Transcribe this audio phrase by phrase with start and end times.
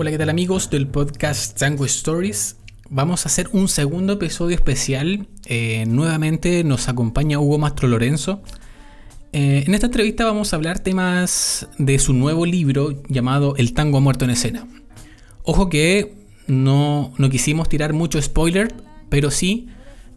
[0.00, 2.56] Hola, ¿qué tal amigos del podcast Tango Stories?
[2.88, 5.28] Vamos a hacer un segundo episodio especial.
[5.44, 8.42] Eh, nuevamente nos acompaña Hugo Mastro Lorenzo.
[9.34, 14.00] Eh, en esta entrevista vamos a hablar temas de su nuevo libro llamado El tango
[14.00, 14.66] muerto en escena.
[15.42, 16.14] Ojo que
[16.46, 18.72] no, no quisimos tirar mucho spoiler,
[19.10, 19.68] pero sí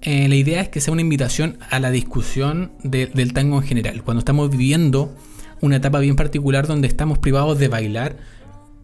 [0.02, 4.02] eh, la idea es que sea una invitación a la discusión del tango en general.
[4.02, 5.14] Cuando estamos viviendo
[5.60, 8.16] una etapa bien particular donde estamos privados de bailar,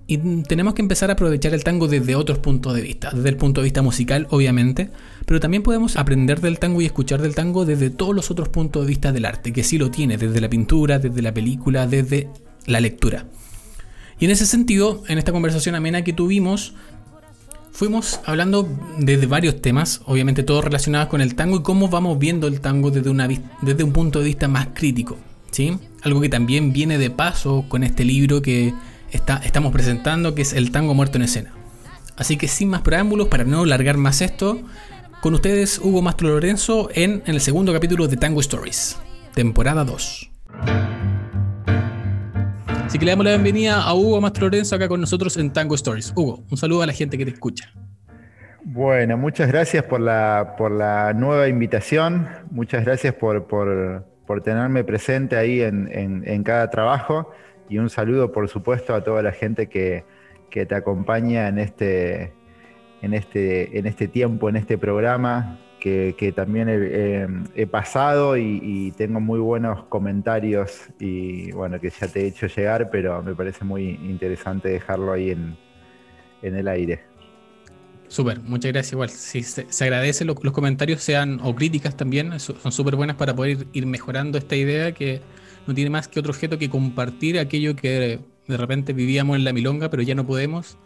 [0.09, 3.37] y tenemos que empezar a aprovechar el tango desde otros puntos de vista, desde el
[3.37, 4.89] punto de vista musical, obviamente,
[5.27, 8.81] pero también podemos aprender del tango y escuchar del tango desde todos los otros puntos
[8.81, 12.27] de vista del arte, que sí lo tiene, desde la pintura, desde la película, desde
[12.65, 13.27] la lectura.
[14.19, 16.73] Y en ese sentido, en esta conversación amena que tuvimos,
[17.71, 18.67] fuimos hablando
[18.97, 22.89] desde varios temas, obviamente todos relacionados con el tango y cómo vamos viendo el tango
[22.89, 23.27] desde, una,
[23.61, 25.17] desde un punto de vista más crítico.
[25.51, 25.77] ¿sí?
[26.01, 28.73] Algo que también viene de paso con este libro que
[29.11, 31.53] estamos presentando, que es El Tango Muerto en Escena.
[32.17, 34.61] Así que sin más preámbulos, para no alargar más esto,
[35.21, 38.99] con ustedes Hugo Mastro Lorenzo en, el segundo capítulo de Tango Stories,
[39.33, 40.31] temporada 2.
[42.85, 45.75] Así que le damos la bienvenida a Hugo Mastro Lorenzo acá con nosotros en Tango
[45.75, 46.11] Stories.
[46.15, 47.71] Hugo, un saludo a la gente que te escucha.
[48.63, 53.47] Bueno, muchas gracias por la, por la nueva invitación, muchas gracias por,
[54.43, 55.89] tenerme presente ahí en,
[56.25, 57.31] en cada trabajo
[57.69, 60.03] y un saludo, por supuesto, a toda la gente que,
[60.49, 62.33] te acompaña en este,
[63.01, 69.39] en, este, en este tiempo, en este programa, que, también he, pasado y, tengo muy
[69.39, 74.69] buenos comentarios y bueno, que ya te he hecho llegar, pero me parece muy interesante
[74.69, 75.55] dejarlo ahí en,
[76.41, 77.01] el aire.
[78.07, 78.93] Súper, muchas gracias.
[78.93, 83.35] Igual, si se, agradece los, los, comentarios, sean o críticas también, son súper buenas para
[83.35, 85.21] poder ir mejorando esta idea que
[85.69, 89.53] no tiene más que otro objeto que compartir aquello que de repente vivíamos en la
[89.53, 90.77] milonga, pero ya no podemos,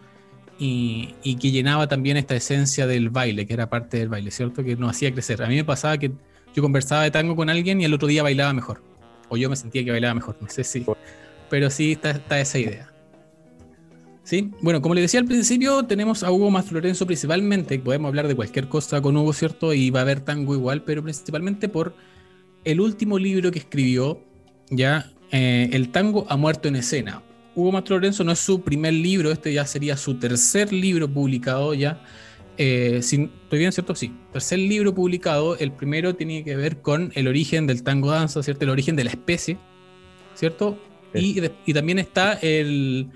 [0.59, 4.61] y, que llenaba también esta esencia del baile, que era parte del baile, ¿cierto?
[4.61, 5.41] Que nos hacía crecer.
[5.41, 6.11] A mí me pasaba que
[6.53, 8.83] yo conversaba de tango con alguien y el otro día bailaba mejor,
[9.29, 10.85] o yo me sentía que bailaba mejor, no sé si,
[11.49, 12.89] pero sí está, está esa idea.
[14.25, 18.27] Sí, bueno, como le decía al principio, tenemos a Hugo Mastro Lorenzo principalmente, podemos hablar
[18.27, 19.73] de cualquier cosa con Hugo, ¿cierto?
[19.73, 21.95] Y va a haber tango igual, pero principalmente por
[22.63, 24.21] el último libro que escribió,
[24.69, 27.23] ya eh, El tango ha muerto en escena.
[27.55, 31.73] Hugo Mastro Lorenzo no es su primer libro, este ya sería su tercer libro publicado
[31.73, 32.01] ya.
[32.57, 33.95] Eh, ¿Estoy bien, cierto?
[33.95, 34.11] Sí.
[34.31, 35.57] Tercer libro publicado.
[35.57, 38.65] El primero tiene que ver con el origen del tango danza, ¿cierto?
[38.65, 39.57] El origen de la especie,
[40.35, 40.77] ¿cierto?
[41.13, 43.09] Y, también está el,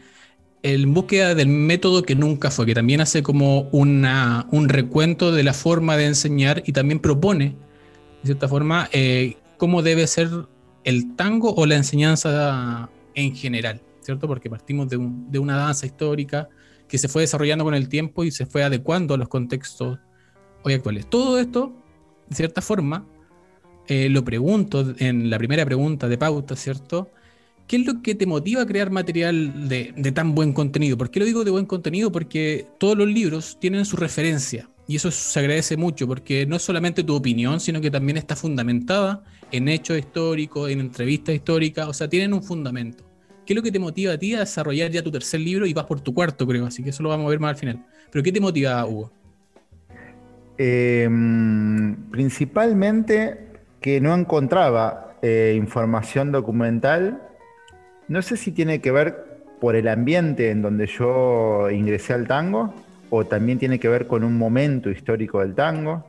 [0.62, 5.44] el búsqueda del método que nunca fue, que también hace como una, un recuento de
[5.44, 7.56] la forma de enseñar y también propone,
[8.22, 10.30] de cierta forma, eh, cómo debe ser
[10.88, 14.26] el tango o la enseñanza en general, ¿cierto?
[14.26, 14.96] Porque partimos de,
[15.38, 16.48] una danza histórica
[16.88, 20.00] que se fue desarrollando con el tiempo y se fue adecuando a los contextos
[20.64, 21.10] hoy actuales.
[21.10, 21.74] Todo esto,
[22.30, 23.06] de cierta forma,
[23.90, 27.12] eh, lo pregunto en la primera pregunta de pauta, ¿cierto?
[27.68, 30.98] ¿Qué es lo que te motiva a crear material de, de, tan buen contenido?
[30.98, 32.14] ¿Por qué lo digo de buen contenido?
[32.14, 34.70] Porque todos los libros tienen su referencia.
[34.88, 38.38] Y eso se agradece mucho porque no es solamente tu opinión, sino que también está
[38.38, 39.22] fundamentada
[39.52, 43.04] en hechos históricos, en entrevistas históricas, o sea, tienen un fundamento.
[43.46, 45.74] ¿Qué es lo que te motiva a ti a desarrollar ya tu tercer libro y
[45.74, 46.66] vas por tu cuarto, creo?
[46.66, 47.86] Así que eso lo vamos a ver más al final.
[48.12, 49.12] Pero ¿qué te motiva, Hugo?
[50.58, 53.48] Em, principalmente
[53.82, 57.22] que no encontraba eh, información documental.
[58.08, 62.74] No sé si tiene que ver por el ambiente en donde yo ingresé al tango
[63.10, 66.06] o también tiene que ver con un momento histórico del tango.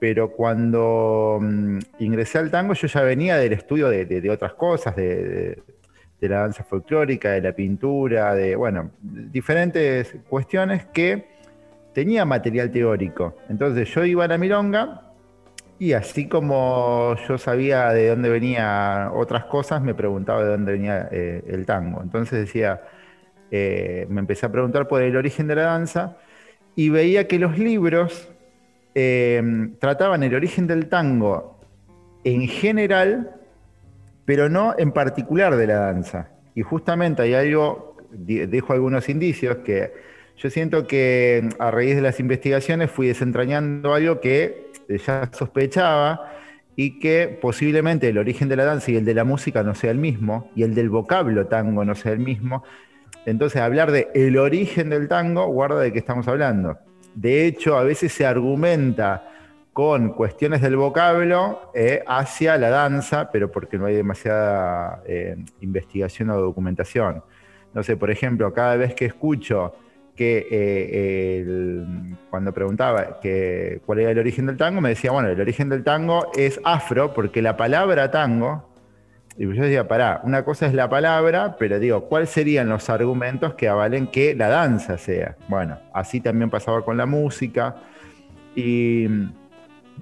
[0.00, 5.62] Pero cuando mm, ingresé al tango yo ya venía del estudio de, otras cosas, de,
[6.20, 11.26] la danza folclórica, de la pintura, de, bueno, diferentes cuestiones que
[11.92, 13.36] tenía material teórico.
[13.48, 15.02] Entonces yo iba a la milonga
[15.80, 21.08] y así como yo sabía de dónde venía otras cosas, me preguntaba de dónde venía
[21.10, 22.02] eh, el tango.
[22.02, 22.82] Entonces decía,
[23.50, 26.16] eh, me empecé a preguntar por el origen de la danza
[26.76, 28.28] y veía que los libros
[28.94, 29.42] eh,
[29.78, 31.58] trataban el origen del tango
[32.24, 33.34] en general,
[34.24, 36.30] pero no en particular de la danza.
[36.54, 39.92] Y justamente hay algo, dejo algunos indicios que
[40.36, 46.32] yo siento que a raíz de las investigaciones fui desentrañando algo que ya sospechaba
[46.76, 49.90] y que posiblemente el origen de la danza y el de la música no sea
[49.90, 52.62] el mismo, y el del vocablo tango no sea el mismo,
[53.30, 56.78] entonces, hablar de el origen del tango, guarda de qué estamos hablando.
[57.14, 59.28] De hecho, a veces se argumenta
[59.72, 66.30] con cuestiones del vocablo eh, hacia la danza, pero porque no hay demasiada eh, investigación
[66.30, 67.22] o documentación.
[67.74, 69.74] No sé, por ejemplo, cada vez que escucho
[70.16, 71.84] que eh,
[72.30, 75.84] cuando preguntaba que, cuál era el origen del tango, me decía, bueno, el origen del
[75.84, 78.67] tango es afro, porque la palabra tango,
[79.38, 83.54] y yo decía, pará, una cosa es la palabra, pero digo, ¿cuáles serían los argumentos
[83.54, 85.36] que avalen que la danza sea?
[85.46, 87.76] Bueno, así también pasaba con la música.
[88.56, 89.06] Y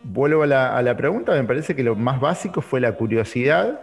[0.03, 0.47] vuelvo a
[0.83, 3.83] la, pregunta, me parece que lo más básico fue la curiosidad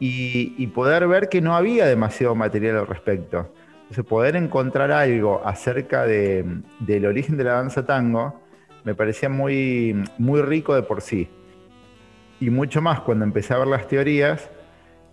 [0.00, 3.54] y, y poder ver que no había demasiado material al respecto.
[3.82, 8.40] Entonces, poder encontrar algo acerca del origen de la danza tango
[8.82, 11.28] me parecía muy, muy rico de por sí.
[12.40, 14.50] Y mucho más cuando empecé a ver las teorías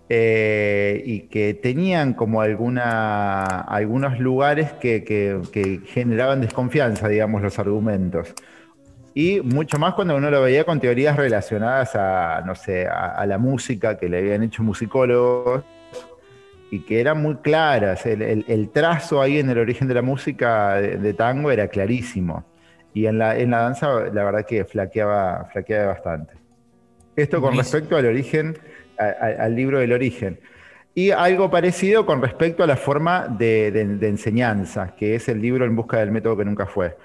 [0.10, 8.34] eh, y que tenían como alguna, algunos lugares que, generaban desconfianza, digamos, los argumentos.
[9.14, 13.38] Y mucho más cuando uno lo veía con teorías relacionadas a, no sé, a la
[13.38, 15.64] música que le habían hecho musicólogos
[16.72, 18.06] y que eran muy claras.
[18.06, 22.46] El, trazo ahí en el origen de la música de, tango era clarísimo.
[22.94, 26.34] Y en la, en la, danza, la verdad que flaqueaba, flaqueaba bastante.
[27.16, 28.58] Esto con respecto al origen,
[28.98, 30.40] al libro del origen.
[30.94, 35.66] Y algo parecido con respecto a la forma de, de, enseñanza, que es el libro
[35.66, 36.96] En busca del método que nunca fue.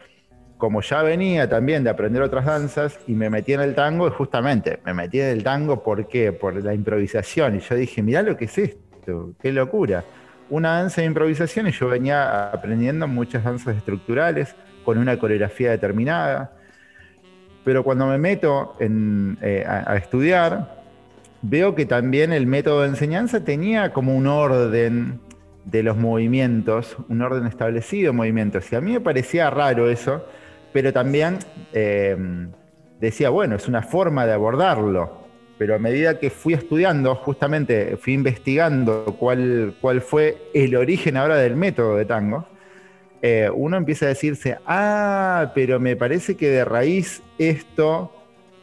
[0.59, 4.11] Como ya venía también de aprender otras danzas y me metí en el tango, y
[4.11, 6.33] justamente me metí en el tango, ¿por qué?
[6.33, 7.57] Por la improvisación.
[7.57, 8.91] Y yo dije, mirá lo que es esto
[9.41, 10.05] qué locura.
[10.49, 14.55] Una danza de improvisación y yo venía aprendiendo muchas danzas estructurales
[14.85, 16.53] con una coreografía determinada.
[17.65, 20.80] Pero cuando me meto eh, a, estudiar,
[21.43, 25.21] veo que también el método de enseñanza tenía como un orden
[25.65, 28.71] de los movimientos, un orden establecido de movimientos.
[28.73, 30.25] Y a mí me parecía raro eso,
[30.73, 31.39] pero también
[31.73, 32.17] eh,
[33.01, 35.21] decía, bueno, es una forma de abordarlo
[35.61, 41.37] pero a medida que fui estudiando, justamente fui investigando cuál, cuál fue el origen ahora
[41.37, 42.47] del método de tango,
[43.21, 48.11] eh, uno empieza a decirse, ah, pero me parece que de raíz esto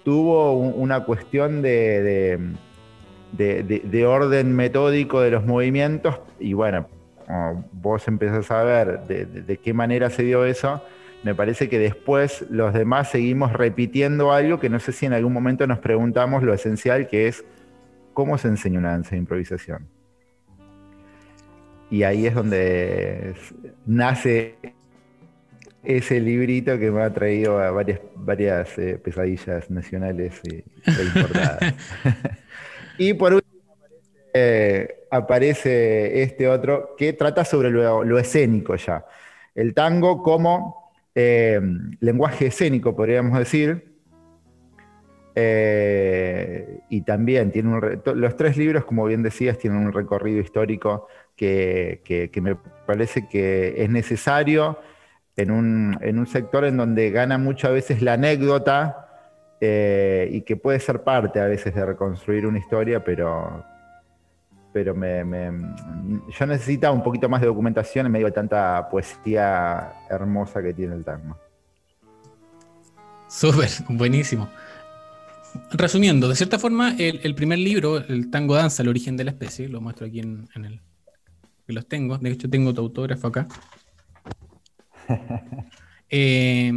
[0.04, 2.40] tuvo una cuestión de,
[4.06, 6.88] orden metódico de los movimientos, y bueno,
[7.72, 10.82] vos empezás a ver de qué manera se dio eso,
[11.24, 15.34] me parece que después los demás seguimos repitiendo algo que no sé si en algún
[15.34, 17.44] momento nos preguntamos lo esencial que es
[18.14, 19.88] cómo se enseña una danza de improvisación.
[21.90, 23.36] Y ahí es donde
[23.86, 24.56] nace
[25.84, 31.74] ese librito que me ha traído a varias, varias eh, pesadillas nacionales e importadas.
[32.98, 33.58] y por último
[35.10, 39.06] aparece, este otro que trata sobre lo escénico ya.
[39.56, 40.88] El tango como
[41.20, 41.60] eh,
[42.00, 43.98] lenguaje escénico, podríamos decir.
[45.34, 47.80] Eh, y también tiene
[48.14, 52.56] los tres libros, como bien decías, tienen un recorrido histórico que, me
[52.86, 54.78] parece que es necesario
[55.36, 59.07] en un, sector en donde gana muchas veces la anécdota
[59.60, 63.66] eh, y que puede ser parte a veces de reconstruir una historia, pero,
[64.72, 65.24] pero me,
[66.38, 70.96] yo necesitaba un poquito más de documentación en medio de tanta poesía hermosa que tiene
[70.96, 71.38] el tango.
[73.28, 74.48] Súper, buenísimo.
[75.72, 79.68] Resumiendo, de cierta forma, el, primer libro, el Tango Danza, el origen de la especie,
[79.68, 80.82] lo muestro aquí en, el.
[81.66, 83.48] que los tengo, de hecho tengo tu autógrafo acá.
[86.10, 86.72] Eh,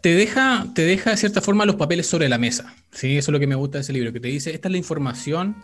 [0.00, 2.74] te, deja, te deja de cierta forma los papeles sobre la mesa.
[2.90, 3.18] ¿sí?
[3.18, 4.78] Eso es lo que me gusta de ese libro, que te dice, esta es la
[4.78, 5.56] información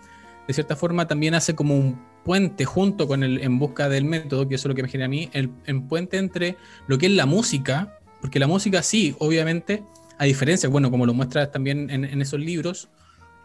[0.46, 4.48] de cierta forma también hace como un puente junto con el en busca del método,
[4.48, 5.50] que eso es lo que me genera a mí, el,
[5.88, 9.82] puente entre lo que es la música, porque la música sí, obviamente,
[10.18, 12.88] a diferencia, bueno, como lo muestras también en, esos libros,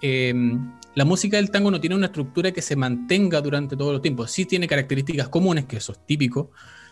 [0.01, 4.01] em, la música del tango no tiene una estructura que se mantenga durante todo el
[4.01, 4.27] tiempo.
[4.27, 6.51] Sí tiene características comunes, que eso es típico,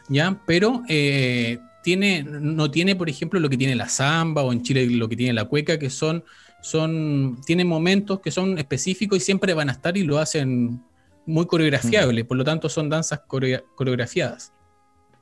[0.09, 0.39] ¿ya?
[0.45, 4.85] Pero eh, tiene, no tiene, por ejemplo, lo que tiene la samba o en Chile
[4.87, 6.23] lo que tiene la cueca, que son
[6.61, 10.81] son, tienen momentos que son específicos y siempre van a estar y lo hacen
[11.25, 14.51] muy coreografiable, por lo tanto son danzas coreografiadas.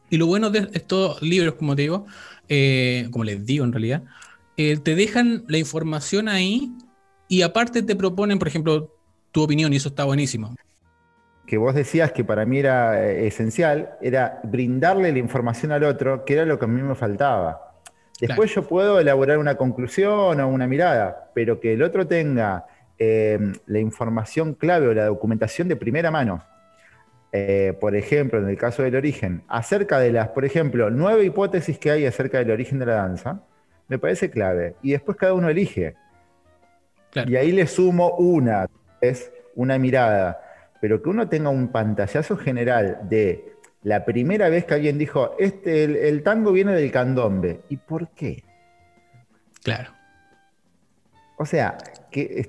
[0.10, 2.06] Y lo bueno de estos libros, como te digo,
[2.48, 4.04] eh, como les digo en realidad,
[4.56, 6.72] eh, te dejan la información ahí
[7.28, 8.94] y aparte te proponen, por ejemplo,
[9.32, 10.56] tu opinión y eso está buenísimo.
[11.48, 16.26] Que vos decías que para mí era eh, esencial, era brindarle la información al otro,
[16.26, 17.74] que era lo que a mí me faltaba.
[18.20, 22.66] Después yo puedo elaborar una conclusión o una mirada, pero que el otro tenga
[23.00, 26.44] eh, la información clave o la documentación de primera mano.
[27.32, 31.78] Eh, por ejemplo, en el caso del origen, acerca de las, por ejemplo, nueve hipótesis
[31.78, 33.42] que hay acerca del origen de la danza,
[33.88, 34.76] me parece clave.
[34.82, 35.96] Y después cada uno elige.
[37.26, 38.68] Y ahí le sumo una,
[39.02, 40.40] es una mirada.
[40.82, 46.10] Pero que uno tenga un pantallazo general de la primera vez que alguien dijo, este,
[46.10, 47.62] el, tango viene del candombe.
[47.70, 48.44] ¿Y por qué?
[49.64, 49.92] Claro.
[51.38, 51.78] O sea,
[52.12, 52.46] que,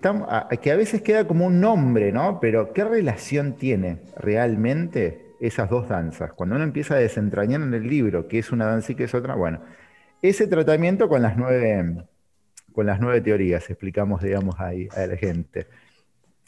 [0.63, 2.41] que a veces queda como un nombre, ¿no?
[2.41, 6.33] Pero ¿qué relación tiene realmente esas dos danzas?
[6.33, 9.15] Cuando uno empieza a desentrañar en el libro qué es una danza y qué es
[9.15, 9.61] otra, bueno,
[10.23, 12.05] ese tratamiento con las nueve,
[12.73, 15.67] con las nueve teorías, explicamos, digamos, ahí a la gente.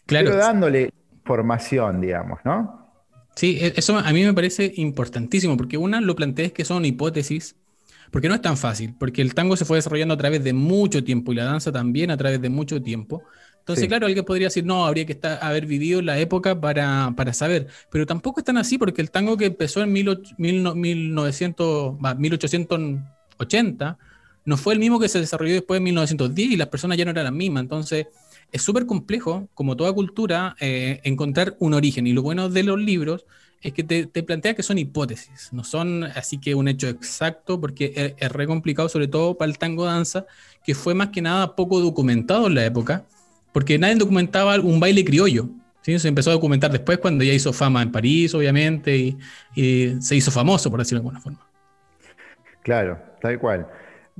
[0.07, 0.31] Claro.
[0.31, 0.91] Pero dándole
[1.31, 2.91] formación, digamos, ¿no?
[3.37, 7.55] Sí, e, eso a mí me parece importantísimo, porque una lo planteé que son hipótesis,
[8.11, 11.05] porque no es tan fácil, porque el tango se fue desarrollando a través de mucho
[11.05, 13.23] tiempo y la danza también a través de mucho tiempo.
[13.61, 17.69] Entonces, claro, alguien podría decir, no, habría que estar, haber vivido la época para, saber,
[17.93, 23.99] pero tampoco es tan así, porque el tango que empezó en 1900, 1880
[24.45, 27.13] no fue el mismo que se desarrolló después en 1910 y las personas ya no
[27.13, 27.63] eran las mismas.
[27.63, 28.09] Entonces,
[28.53, 32.07] es súper complejo, como toda cultura, eh, encontrar un origen.
[32.07, 33.25] Y lo bueno de los libros
[33.63, 38.15] es que te, plantea que son hipótesis, no son así que un hecho exacto, porque
[38.19, 40.25] es, re complicado, sobre todo para el tango danza,
[40.65, 43.05] que fue más que nada poco documentado en la época,
[43.53, 45.49] porque nadie documentaba un baile criollo.
[45.83, 45.99] ¿sí?
[45.99, 49.17] Se empezó a documentar después cuando ya hizo fama en París, obviamente,
[49.55, 51.47] y se hizo famoso, por decirlo de alguna forma.
[52.63, 53.67] Claro, tal cual.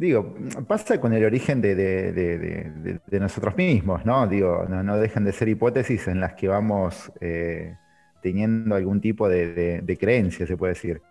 [0.01, 0.35] Digo,
[0.67, 4.27] pasa con el origen de, nosotros mismos, ¿no?
[4.27, 7.77] Digo, no, dejan de ser hipótesis en las que vamos eh,
[8.23, 11.03] teniendo algún tipo de, creencia, se puede decir.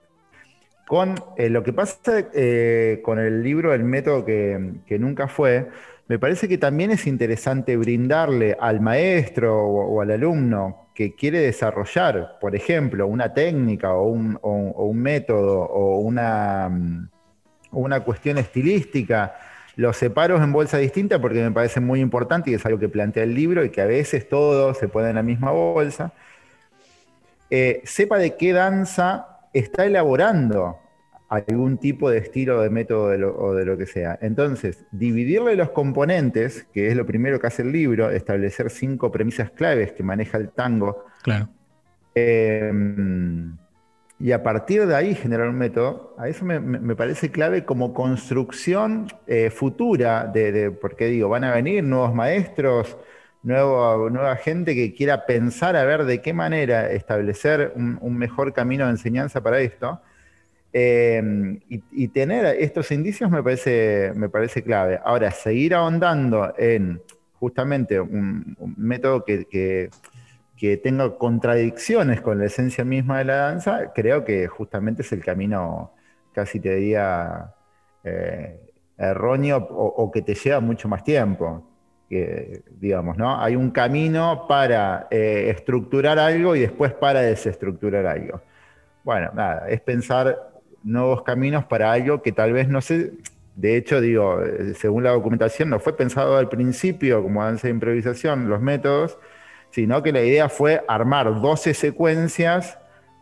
[0.87, 5.69] Con eh, lo que pasa eh, con el libro El método que, nunca fue,
[6.07, 12.39] me parece que también es interesante brindarle al maestro o, al alumno que quiere desarrollar,
[12.41, 17.09] por ejemplo, una técnica o un método o una mm,
[17.71, 19.35] una cuestión estilística.
[19.75, 23.23] Los separo en bolsa distinta porque me parece muy importante y es algo que plantea
[23.23, 26.11] el libro y que a veces todo se pone en la misma bolsa.
[27.49, 30.77] Eh, sepa de qué danza está elaborando
[31.29, 34.17] algún tipo de estilo, de método o de lo que sea.
[34.21, 39.51] Entonces, dividirle los componentes, que es lo primero que hace el libro, establecer cinco premisas
[39.51, 41.05] claves que maneja el tango.
[41.21, 41.47] Claro.
[42.15, 42.71] Eh,
[44.19, 49.07] y a partir de ahí generar un método, a eso me, parece clave como construcción
[49.27, 52.97] eh, futura, de, porque digo, van a venir nuevos maestros,
[53.43, 58.91] nueva gente que quiera pensar a ver de qué manera establecer un, mejor camino de
[58.91, 60.01] enseñanza para esto.
[60.73, 64.99] Eh, y, tener estos indicios me parece, me parece clave.
[65.01, 67.01] Ahora, seguir ahondando en
[67.39, 69.89] justamente un, método que
[70.83, 75.93] tenga contradicciones con la esencia misma de la danza, creo que justamente es el camino,
[76.33, 77.53] casi te diría,
[78.03, 78.59] eh,
[78.97, 81.65] erróneo o, que te lleva mucho más tiempo.
[82.79, 83.39] digamos, ¿no?
[83.39, 88.41] Hay un camino para eh, estructurar algo y después para desestructurar algo.
[89.03, 90.51] Bueno, nada, es pensar
[90.83, 93.13] nuevos caminos para algo que tal vez no sé,
[93.59, 97.73] de hecho, digo, eh, según la documentación, no fue pensado al principio como danza de
[97.73, 99.17] improvisación, los métodos,
[99.71, 102.79] sino que la idea fue armar 12 secuencias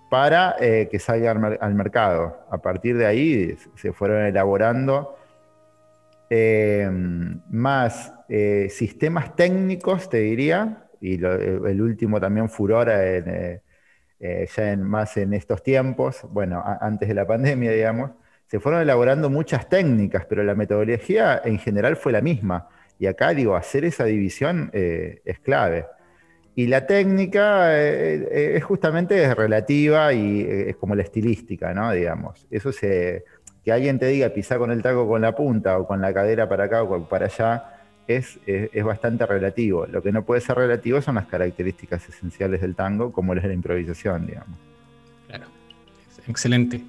[0.09, 2.45] para eh, que salga al, mercado.
[2.49, 5.17] A partir de ahí se fueron elaborando
[6.29, 6.89] eh,
[7.49, 15.61] más eh, sistemas técnicos, te diría, y el último también furor ya más en estos
[15.61, 18.11] tiempos, bueno, antes de la pandemia, digamos,
[18.47, 22.69] se fueron elaborando muchas técnicas, pero la metodología en general fue la misma.
[22.97, 25.85] Y acá, digo, hacer esa división es clave.
[26.57, 31.91] Y la técnica eh, eh, es justamente relativa y eh, es como la estilística, ¿no?
[31.91, 32.47] Digamos.
[32.49, 33.25] Eso se.
[33.63, 36.49] Que alguien te diga pisar con el taco con la punta o con la cadera
[36.49, 39.85] para acá o para allá es, es, bastante relativo.
[39.85, 43.53] Lo que no puede ser relativo son las características esenciales del tango, como es la
[43.53, 44.57] improvisación, digamos.
[45.27, 45.45] Claro.
[46.27, 46.81] Excelente.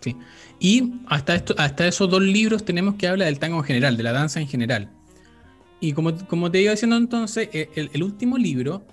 [0.00, 0.16] Sí.
[0.58, 4.04] Y hasta, esto, hasta esos dos libros tenemos que hablar del tango en general, de
[4.04, 4.88] la danza en general.
[5.80, 8.86] Y como, como te iba diciendo entonces, el, el último libro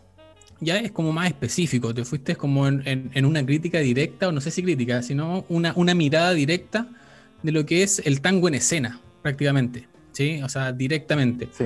[0.62, 4.52] ya es como más específico, te fuiste como en, una crítica directa, o no sé
[4.52, 6.88] si crítica, sino una, una, mirada directa
[7.44, 10.42] de lo que es el tango en escena, prácticamente, ¿sí?
[10.44, 11.50] O sea, directamente.
[11.52, 11.66] Sí.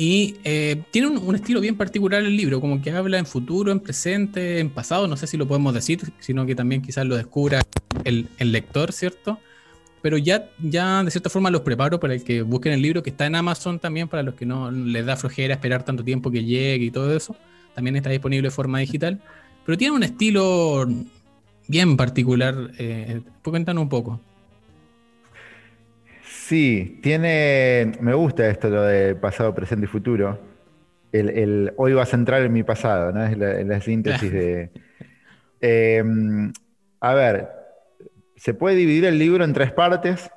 [0.00, 3.80] Y eh, tiene un, estilo bien particular el libro, como que habla en futuro, en
[3.80, 7.60] presente, en pasado, no sé si lo podemos decir, sino que también quizás lo descubra
[8.04, 9.40] el, el lector, ¿cierto?
[10.00, 13.10] Pero ya, ya de cierta forma los preparo para el que busquen el libro, que
[13.10, 16.44] está en Amazon también, para los que no les da flojera esperar tanto tiempo que
[16.44, 17.34] llegue y todo eso
[17.78, 19.20] también está disponible de forma digital,
[19.64, 20.84] pero tiene un estilo
[21.68, 22.72] bien particular.
[22.76, 24.20] Eh, cuéntanos un poco.
[26.24, 27.92] Sí, tiene.
[28.00, 30.40] Me gusta esto lo de pasado, presente y futuro.
[31.12, 33.24] El, hoy vas a entrar en mi pasado, ¿no?
[33.24, 34.70] Es la, síntesis de.
[35.60, 36.52] Em,
[36.98, 37.48] a ver,
[38.34, 40.32] se puede dividir el libro en tres partes.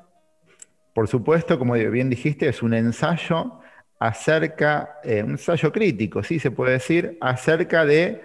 [0.94, 3.61] Por supuesto, como bien dijiste, es un ensayo
[4.02, 8.24] acerca, eh, un ensayo crítico, sí se puede decir, acerca de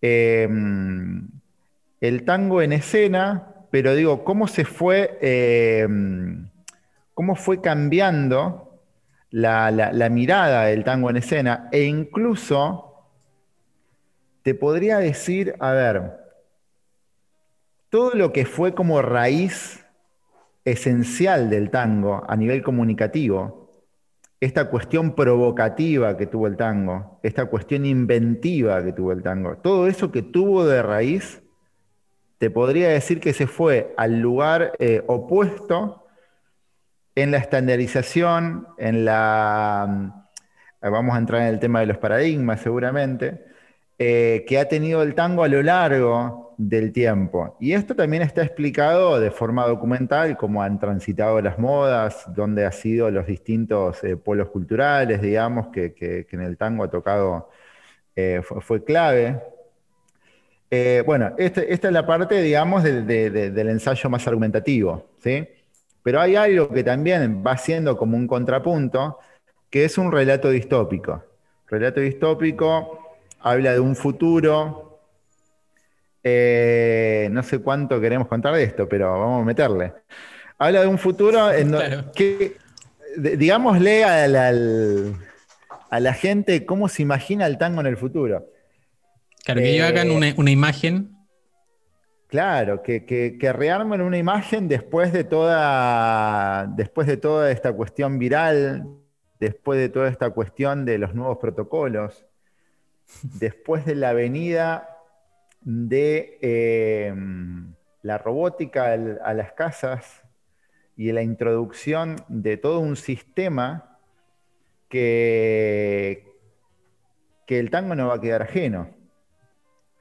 [0.00, 1.28] em,
[2.00, 6.48] el tango en escena, pero digo, cómo se fue, em,
[7.12, 8.78] cómo fue cambiando
[9.30, 13.04] la, la mirada del tango en escena, e incluso
[14.42, 16.12] te podría decir, a ver,
[17.88, 19.84] todo lo que fue como raíz
[20.64, 23.60] esencial del tango a nivel comunicativo,
[24.40, 29.86] esta cuestión provocativa que tuvo el tango, esta cuestión inventiva que tuvo el tango, todo
[29.86, 31.42] eso que tuvo de raíz,
[32.38, 36.06] te podría decir que se fue al lugar eh, opuesto
[37.14, 40.26] en la estandarización, en la...
[40.80, 43.44] Vamos a entrar en el tema de los paradigmas seguramente,
[43.98, 47.56] eh, que ha tenido el tango a lo largo del tiempo.
[47.58, 52.72] Y esto también está explicado de forma documental, cómo han transitado las modas, dónde han
[52.72, 57.48] sido los distintos eh, polos culturales, digamos, que, en el tango ha tocado,
[58.14, 59.40] eh, fue, clave.
[61.06, 65.48] bueno, este, esta es la parte, digamos, del ensayo más argumentativo, ¿sí?
[66.02, 69.18] Pero hay algo que también va siendo como un contrapunto,
[69.70, 71.24] que es un relato distópico.
[71.68, 74.89] Relato distópico habla de un futuro.
[76.22, 79.92] Eh, no sé cuánto queremos contar de esto, pero vamos a meterle.
[80.58, 81.74] Habla de un futuro en
[82.14, 82.56] que,
[83.16, 84.52] digámosle a
[86.00, 88.46] la gente cómo se imagina el tango en el futuro.
[89.44, 91.16] Claro, que ellos hagan eh, una, imagen.
[92.26, 98.86] Claro, que, que, rearmen una imagen después de, toda, después de toda esta cuestión viral,
[99.40, 102.26] después de toda esta cuestión de los nuevos protocolos
[103.22, 104.88] después de la venida
[105.62, 107.14] de eh,
[108.02, 110.22] la robótica a las casas
[110.96, 113.98] y la introducción de todo un sistema
[114.88, 116.26] que,
[117.46, 118.90] que el tango no va a quedar ajeno.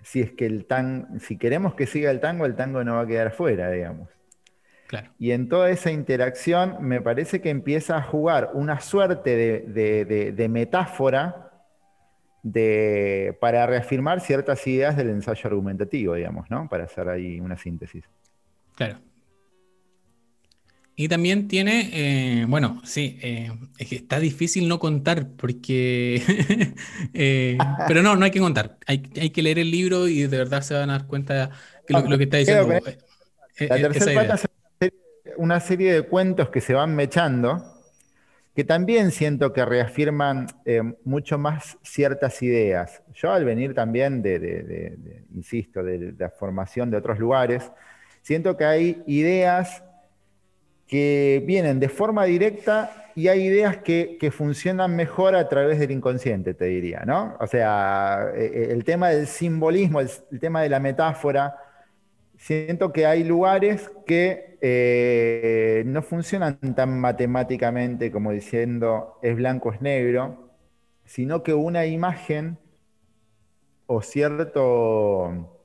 [0.01, 3.01] Si es que el tango, si queremos que siga el tango, el tango no va
[3.01, 4.09] a quedar afuera, digamos.
[5.19, 11.48] Y en toda esa interacción me parece que empieza a jugar una suerte de metáfora
[12.43, 16.67] de, para reafirmar ciertas ideas del ensayo argumentativo, digamos, ¿no?
[16.69, 18.03] Para hacer ahí una síntesis.
[18.75, 18.97] Claro.
[20.95, 26.21] Y también tiene, eh, bueno, sí, eh, es que está difícil no contar porque,
[27.13, 30.61] eh, pero no, no hay que contar, hay, que leer el libro y de verdad
[30.61, 31.51] se van a dar cuenta
[31.87, 32.67] que lo, que está diciendo.
[33.59, 34.49] La tercera parte
[34.81, 34.91] es
[35.37, 37.78] una serie de cuentos que se van mechando
[38.59, 43.01] que también siento que reafirman eh, mucho más ciertas ideas.
[43.13, 44.97] Yo al venir también de,
[45.33, 47.71] insisto, de, la formación de otros lugares,
[48.21, 49.81] siento que hay ideas
[50.87, 56.53] que vienen de forma directa y hay ideas que, funcionan mejor a través del inconsciente,
[56.53, 57.37] te diría, ¿no?
[57.39, 61.55] O sea, eh, eh, el tema del simbolismo, el tema de la metáfora,
[62.35, 69.81] siento que hay lugares que eh, no funcionan tan matemáticamente como diciendo es blanco, es
[69.81, 70.49] negro,
[71.05, 72.57] sino que una imagen
[73.87, 75.55] o cierto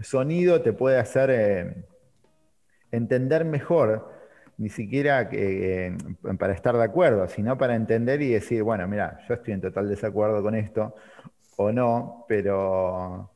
[0.00, 1.84] sonido te puede hacer eh,
[2.90, 4.12] entender mejor,
[4.56, 5.96] ni siquiera eh,
[6.38, 9.88] para estar de acuerdo, sino para entender y decir, bueno, mira, yo estoy en total
[9.88, 10.94] desacuerdo con esto
[11.56, 13.33] o no, pero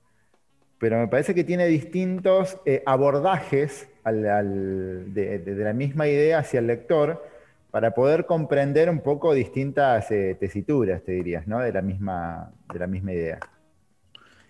[0.78, 7.22] pero me parece que tiene distintos eh, abordajes de, la misma idea hacia el lector
[7.70, 11.58] para poder comprender un poco distintas eh, tesituras, te dirías, ¿no?
[11.58, 13.38] de, la misma, de la misma idea.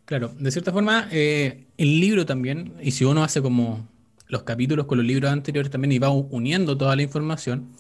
[0.05, 3.89] Claro, de cierta forma, eh, el libro también, y si uno hace como
[4.29, 7.73] los capítulos con los libros anteriores también y va uniendo toda la información,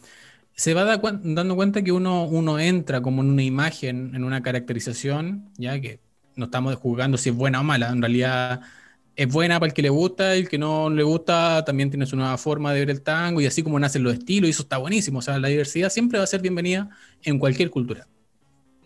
[0.54, 5.50] se va dando cuenta que uno, uno entra como en una imagen, en una caracterización,
[5.56, 6.00] ya que
[6.38, 8.60] no estamos juzgando si es buena o mala, en realidad
[9.16, 12.06] es buena para el que le gusta, y el que no le gusta también tiene
[12.06, 14.62] su nueva forma de ver el tango y así como nacen los estilos y eso
[14.62, 16.88] está buenísimo, o sea, la diversidad siempre va a ser bienvenida
[17.22, 18.06] en cualquier cultura.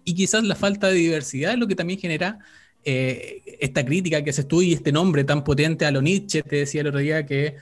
[0.04, 2.38] Y quizás la falta de diversidad es lo que también genera
[2.84, 6.56] eh, esta crítica que haces tú y este nombre tan potente a lo Nietzsche, te
[6.56, 7.56] decía el otro día que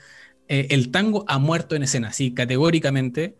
[0.47, 3.35] eh, el tango ha muerto en escena, sí, categóricamente,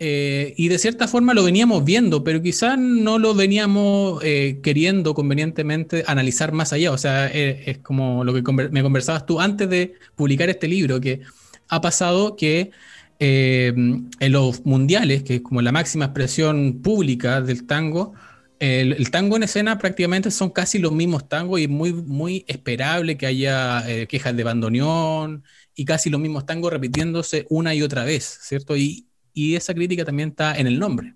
[0.00, 5.12] eh, y de cierta forma lo veníamos viendo, pero quizás no lo veníamos eh, queriendo
[5.12, 6.92] convenientemente analizar más allá.
[6.92, 11.00] O sea, eh, es como lo que me conversabas tú antes de publicar este libro,
[11.00, 11.20] que
[11.68, 12.70] ha pasado que
[13.20, 18.14] en los mundiales, que es como la máxima expresión pública del tango,
[18.60, 23.16] el, tango en escena prácticamente son casi los mismos tangos y es muy, muy esperable
[23.16, 25.42] que haya quejas de bandoneón
[25.74, 28.76] y casi los mismos tangos repitiéndose una y otra vez, ¿cierto?
[28.76, 29.07] Y,
[29.56, 31.14] esa crítica también está en el nombre.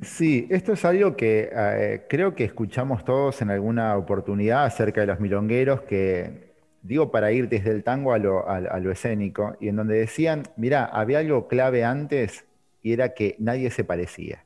[0.00, 5.08] Sí, esto es algo que eh, creo que escuchamos todos en alguna oportunidad acerca de
[5.08, 9.68] los milongueros, que digo para ir desde el tango a lo, a lo escénico, y
[9.68, 12.44] en donde decían, mira, había algo clave antes
[12.80, 14.44] y era que nadie se parecía.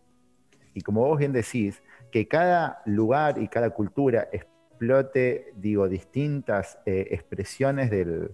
[0.72, 7.08] Y como vos bien decís, que cada lugar y cada cultura explote, digo, distintas eh,
[7.10, 8.30] expresiones del,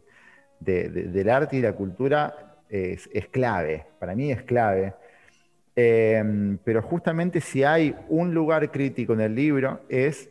[0.61, 4.95] del, arte y la cultura es, clave, para mí es clave.
[5.77, 10.29] Em, pero justamente si hay un lugar crítico en el libro es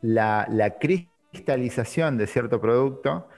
[0.00, 3.28] la, cristalización de cierto producto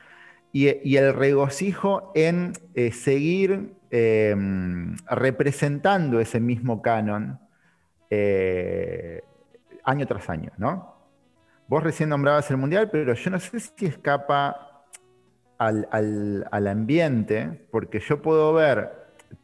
[0.52, 7.40] y, el regocijo en eh, seguir Em, representando ese mismo canon
[8.10, 9.22] eh,
[9.82, 10.94] año tras año, ¿no?
[11.68, 14.67] Vos recién nombrabas el Mundial, pero yo no sé si escapa
[15.58, 18.90] al, ambiente, porque yo puedo ver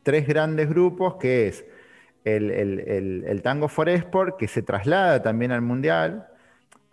[0.02, 1.64] tres grandes grupos, que es
[2.24, 6.28] el, el Tango for Export, que se traslada también al Mundial,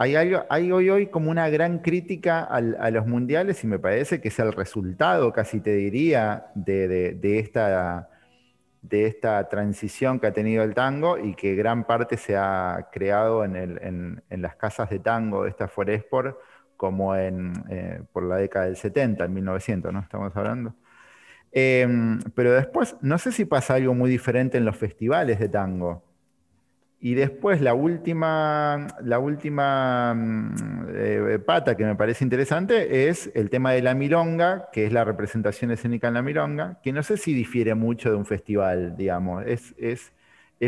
[0.02, 4.20] hay, algo, hay hoy, hoy como una gran crítica a los mundiales y me parece
[4.20, 8.10] que es el resultado, casi te diría, de, esta,
[8.82, 13.46] de esta transición que ha tenido el tango y que gran parte se ha creado
[13.46, 16.36] en, las casas de tango de esta Foresport
[16.82, 20.00] como en, eh, por la década del 70, en 1900, ¿no?
[20.00, 20.74] Estamos hablando.
[21.52, 26.04] Em, pero después, no sé si pasa algo muy diferente en los festivales de tango.
[27.00, 30.56] Y después la última, la última mm,
[30.90, 35.04] eh, pata que me parece interesante es el tema de la milonga, que es la
[35.04, 39.44] representación escénica en la milonga, que no sé si difiere mucho de un festival, digamos.
[39.46, 40.12] Es, es,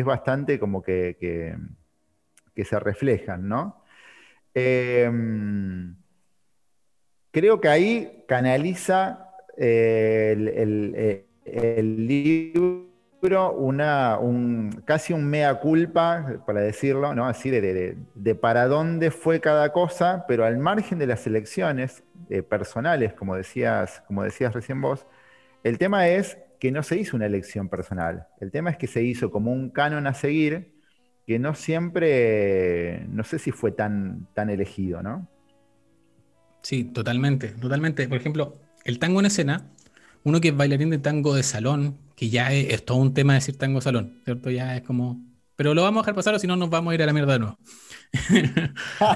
[0.06, 3.84] bastante como que, que, se reflejan, ¿no?
[4.54, 5.95] Em,
[7.33, 12.93] creo que ahí canaliza eh, el, el, libro
[14.85, 17.25] casi un mea culpa, para decirlo, ¿no?
[17.25, 22.43] Así de, de, para dónde fue cada cosa, pero al margen de las elecciones eh,
[22.43, 25.07] personales, como decías, como decías recién vos,
[25.63, 28.27] el tema es que no se hizo una elección personal.
[28.39, 30.73] El tema es que se hizo como un canon a seguir
[31.25, 35.29] que no siempre, no sé si fue tan, tan elegido, ¿no?
[36.63, 38.08] Sí, totalmente, totalmente.
[38.08, 39.69] Por ejemplo, el tango en escena,
[40.23, 43.58] uno que es bailarín de tango de salón, que ya es, todo un tema decir
[43.58, 44.49] tango salón, ¿cierto?
[44.49, 45.21] Ya es como...
[45.56, 47.13] Pero lo vamos a dejar pasar o si no nos vamos a ir a la
[47.13, 47.60] mierda de nuevo.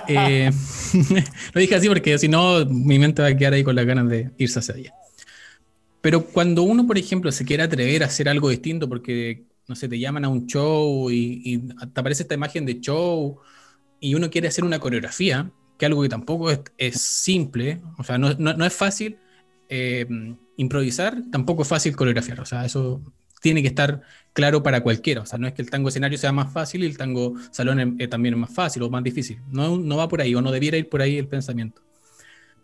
[0.08, 0.52] Eh,
[1.54, 4.10] lo dije así porque si no mi mente va a quedar ahí con las ganas
[4.10, 4.94] de irse hacia allá.
[6.02, 9.88] Pero cuando uno, por ejemplo, se quiere atrever a hacer algo distinto porque, no sé,
[9.88, 11.60] te llaman a un show y,
[11.94, 13.40] te aparece esta imagen de show
[14.00, 18.34] y uno quiere hacer una coreografía, que algo que tampoco es, simple, o sea, no,
[18.38, 19.18] no, no es fácil.
[19.70, 20.08] Eh,
[20.58, 22.42] improvisar, tampoco es fácil coreografiar.
[22.42, 23.02] O sea, eso
[23.42, 24.02] tiene que estar
[24.34, 25.22] claro para cualquiera.
[25.22, 27.98] O sea, no es que el tango escenario sea más fácil y el tango salón
[28.10, 29.40] también es más fácil o más difícil.
[29.52, 31.82] No, no va por ahí o no debiera ir por ahí el pensamiento.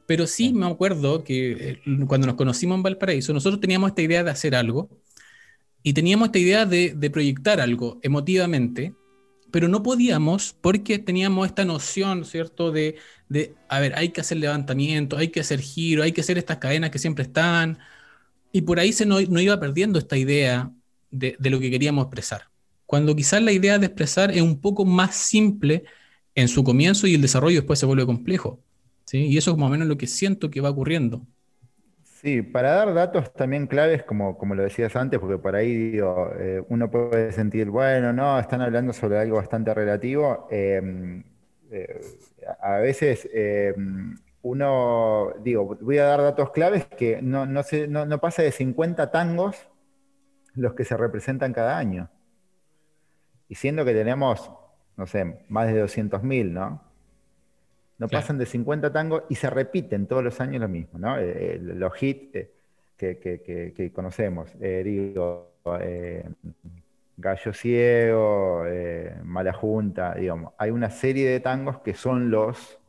[0.05, 4.23] Pero sí me acuerdo que eh, cuando nos conocimos en Valparaíso, nosotros teníamos esta idea
[4.23, 4.89] de hacer algo
[5.81, 8.93] y teníamos esta idea de, de proyectar algo emotivamente
[9.53, 12.71] pero no podíamos porque teníamos esta noción, ¿cierto?
[12.71, 12.95] De,
[13.29, 16.57] de, a ver, hay que hacer levantamiento, hay que hacer giro, hay que hacer estas
[16.57, 17.77] cadenas que siempre están.
[18.51, 20.71] Y por ahí se nos, iba perdiendo esta idea
[21.11, 22.49] de, de, lo que queríamos expresar.
[22.87, 25.83] Cuando quizás la idea de expresar es un poco más simple
[26.33, 28.59] en su comienzo y el desarrollo después se vuelve complejo.
[29.05, 29.19] ¿sí?
[29.19, 31.27] Y eso es más o menos lo que siento que va ocurriendo.
[32.23, 36.31] Sí, para dar datos también claves, como, como lo decías antes, porque por ahí digo,
[36.39, 40.47] eh, uno puede sentir, bueno, no, están hablando sobre algo bastante relativo.
[40.49, 41.21] Em,
[41.69, 41.99] eh,
[42.61, 43.27] a veces
[44.43, 47.61] uno, digo, voy a dar datos claves que no, no,
[48.05, 49.67] no, pasa de 50 tangos
[50.53, 52.09] los que se representan cada año.
[53.49, 54.51] Y siendo que tenemos,
[54.97, 56.92] no sé, más de 200.000, ¿no?
[57.97, 61.17] No pasan de 50 tangos y se repiten todos los años lo mismo, ¿no?
[61.17, 65.53] Eh, eh, los hits eh, que, conocemos, digo,
[67.17, 68.65] Gallo Ciego,
[69.23, 70.53] Mala Junta, digamos.
[70.57, 72.79] Hay una serie de tangos que son los,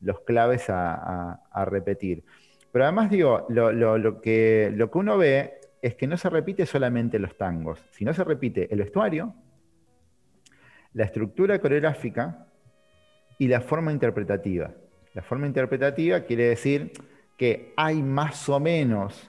[0.00, 2.24] los claves a, repetir.
[2.72, 7.18] Pero además, digo, lo, que, lo que uno ve es que no se repite solamente
[7.18, 9.34] los tangos, sino se repite el vestuario,
[10.92, 12.46] la estructura coreográfica,
[13.40, 14.70] y la forma interpretativa.
[15.14, 16.92] La forma interpretativa quiere decir
[17.36, 19.28] que hay más o menos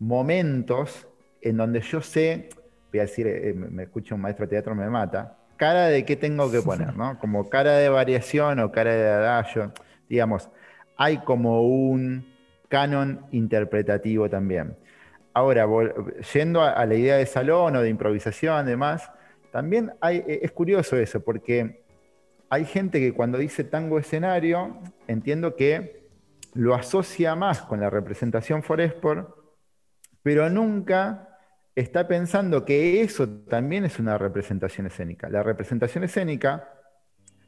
[0.00, 1.06] momentos
[1.40, 2.48] en donde yo sé
[2.90, 6.16] voy a decir, eh, me escucha un maestro de teatro, me mata, cara de qué
[6.16, 7.18] tengo que poner, ¿no?
[7.20, 9.72] Como cara de variación o cara de adagio,
[10.08, 10.48] digamos,
[10.96, 12.26] hay como un
[12.68, 14.76] canon interpretativo también.
[15.32, 15.66] Ahora,
[16.34, 19.10] yendo a, la idea de salón o de improvisación, demás,
[19.50, 21.82] también hay, e, es curioso eso, porque
[22.50, 26.08] hay gente que cuando dice tango escenario, entiendo que
[26.52, 29.36] lo asocia más con la representación Foresport,
[30.22, 31.38] pero nunca
[31.76, 35.28] está pensando que eso también es una representación escénica.
[35.28, 36.68] La representación escénica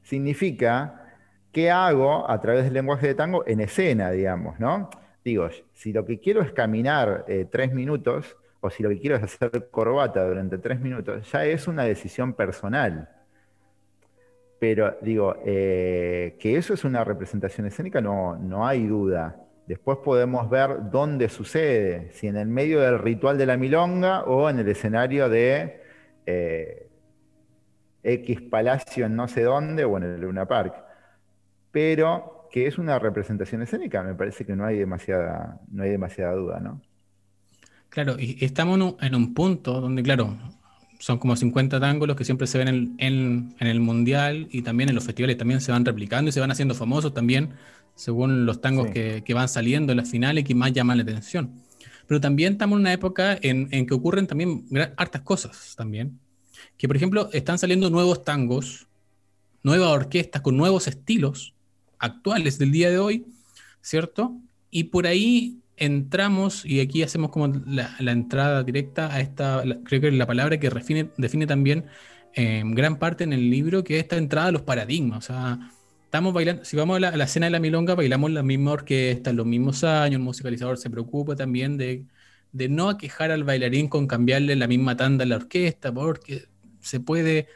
[0.04, 1.16] significa
[1.50, 4.88] qué hago a través del lenguaje de tango en escena, digamos, ¿no?
[5.24, 9.16] Digo, si lo que quiero es caminar eh, tres minutos, o si lo que quiero
[9.16, 13.08] es hacer corbata durante tres minutos, ya es una decisión personal.
[14.62, 19.34] Pero digo, eh, que eso es una representación escénica, no, no hay duda.
[19.66, 24.48] Después podemos ver dónde sucede, si en el medio del ritual de la milonga o
[24.48, 25.82] en el escenario de
[26.26, 26.88] eh,
[28.04, 30.76] X Palacio en no sé dónde o en el Luna Park.
[31.72, 36.34] Pero que es una representación escénica, me parece que no hay demasiada, no hay demasiada
[36.34, 36.80] duda, ¿no?
[37.88, 40.36] Claro, y estamos en un punto donde, claro,
[41.02, 44.94] son como 50 tangos los que siempre se ven en, el mundial y también en
[44.94, 47.54] los festivales también se van replicando y se van haciendo famosos también
[47.96, 51.60] según los tangos que, van saliendo en las finales que más llaman la atención.
[52.06, 54.64] Pero también estamos en una época en, que ocurren también
[54.96, 56.20] hartas cosas también.
[56.76, 58.86] Que por ejemplo están saliendo nuevos tangos,
[59.64, 61.52] nuevas orquestas con nuevos estilos
[61.98, 63.26] actuales del día de hoy,
[63.80, 64.36] ¿cierto?
[64.70, 70.08] Y por ahí entramos, y aquí hacemos como la, entrada directa a esta, creo que
[70.08, 71.86] es la palabra que define, también
[72.34, 75.18] eh, gran parte en el libro, que es esta entrada a los paradigmas.
[75.18, 75.58] O sea,
[76.04, 79.46] estamos bailando, si vamos a la, escena de la milonga, bailamos la misma orquesta, los
[79.46, 82.04] mismos años, el musicalizador se preocupa también de,
[82.52, 86.48] de no aquejar al bailarín con cambiarle la misma tanda a la orquesta, porque
[86.80, 87.48] se puede,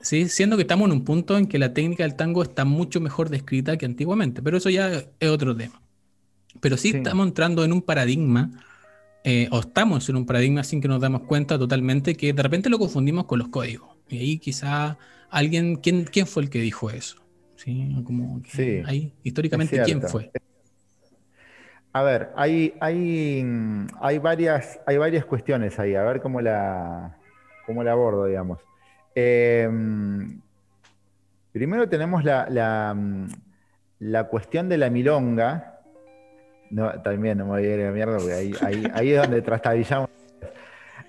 [0.00, 0.28] ¿sí?
[0.28, 3.30] siendo que estamos en un punto en que la técnica del tango está mucho mejor
[3.30, 5.83] descrita que antiguamente, pero eso ya es otro tema.
[6.60, 8.50] Pero sí, estamos entrando en un paradigma,
[9.24, 12.70] eh, o estamos en un paradigma sin que nos damos cuenta totalmente que de repente
[12.70, 13.96] lo confundimos con los códigos.
[14.08, 14.98] Y ahí quizá
[15.30, 17.24] alguien, ¿quién, quién fue el que dijo eso?
[17.56, 18.02] ¿sí?
[18.04, 18.40] Como
[18.86, 20.30] ahí, históricamente, ¿quién fue?
[21.92, 23.46] A ver, hay, hay,
[24.00, 27.16] hay, varias, hay varias cuestiones ahí, a ver cómo la,
[27.66, 28.58] cómo la abordo, digamos.
[29.14, 30.40] Em,
[31.52, 32.48] primero tenemos la,
[34.00, 35.73] la, cuestión de la milonga.
[36.74, 38.52] No, también no me voy a ir a la mierda porque ahí,
[38.92, 40.10] ahí, es donde trastabillamos.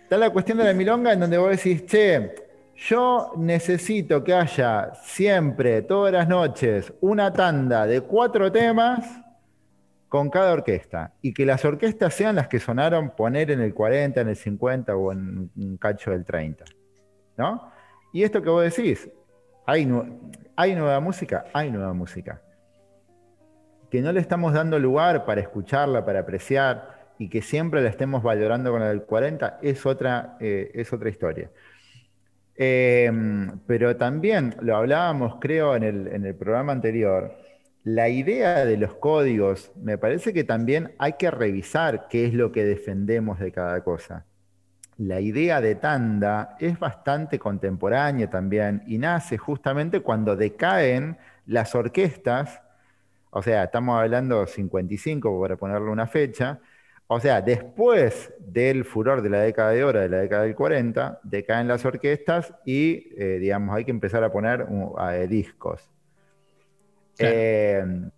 [0.03, 2.35] Está la cuestión de la milonga en donde vos decís, che,
[2.75, 9.23] yo necesito que haya siempre, todas las noches, una tanda de cuatro temas
[10.07, 14.21] con cada orquesta y que las orquestas sean las que sonaron poner en el 40,
[14.21, 16.63] en el 50 o en un cacho del 30.
[17.37, 17.71] ¿No?
[18.13, 19.09] Y esto que vos decís,
[19.65, 19.91] hay,
[20.55, 22.39] hay nueva música, hay nueva música.
[23.89, 28.23] Que no le estamos dando lugar para escucharla, para apreciar y que siempre la estemos
[28.23, 31.49] valorando con la del 40 es otra, eh, es otra historia.
[32.57, 37.35] Em, pero también lo hablábamos, creo, en el, programa anterior.
[37.83, 42.51] La idea de los códigos, me parece que también hay que revisar qué es lo
[42.51, 44.25] que defendemos de cada cosa.
[44.97, 52.61] La idea de tanda es bastante contemporánea también y nace justamente cuando decaen las orquestas,
[53.37, 56.61] o sea, estamos hablando 55 para ponerle una fecha,
[57.07, 61.19] o sea, después del furor de la década de oro, de la década del 40,
[61.21, 64.65] decaen las orquestas y, eh, digamos, hay que empezar a poner
[65.27, 65.91] discos.
[67.17, 68.09] Em,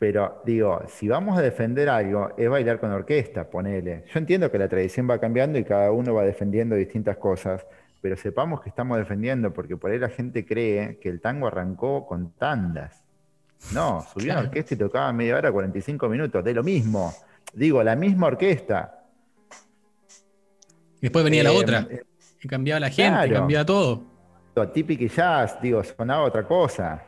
[0.00, 4.02] pero digo, si vamos a defender algo, es bailar con orquesta, ponele.
[4.12, 7.64] Yo entiendo que la tradición va cambiando y cada uno va defendiendo distintas cosas,
[8.00, 12.04] pero sepamos que estamos defendiendo, porque por ahí la gente cree que el tango arrancó
[12.04, 13.05] con tandas.
[13.72, 17.12] No, subió una orquesta y tocaba media hora, 45 minutos, de lo mismo.
[17.52, 19.04] Digo, la misma orquesta.
[21.00, 21.86] Después venía la eh, otra.
[21.90, 22.04] Eh,
[22.42, 24.02] y cambiaba la gente, cambiaba todo.
[24.72, 27.02] Típico jazz, digo, sonaba otra cosa.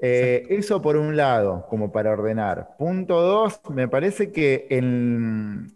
[0.00, 2.76] Eh, eso por un lado, como para ordenar.
[2.78, 4.68] Punto dos, me parece que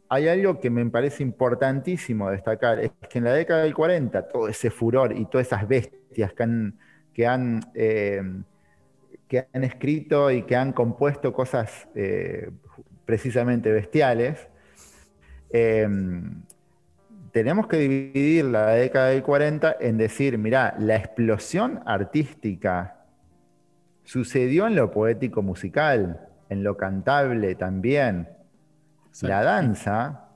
[0.09, 4.47] hay algo que me parece importantísimo destacar, es que en la década del 40 todo
[4.47, 6.79] ese furor y todas esas bestias que han,
[7.13, 7.61] que han,
[9.33, 11.89] que han escrito y que han compuesto cosas
[13.07, 14.47] precisamente bestiales,
[15.49, 16.43] em,
[17.31, 23.07] tenemos que dividir la década del 40 en decir, mira, la explosión artística
[24.05, 28.29] sucedió en lo poético musical, en lo cantable también.
[29.23, 30.29] La danza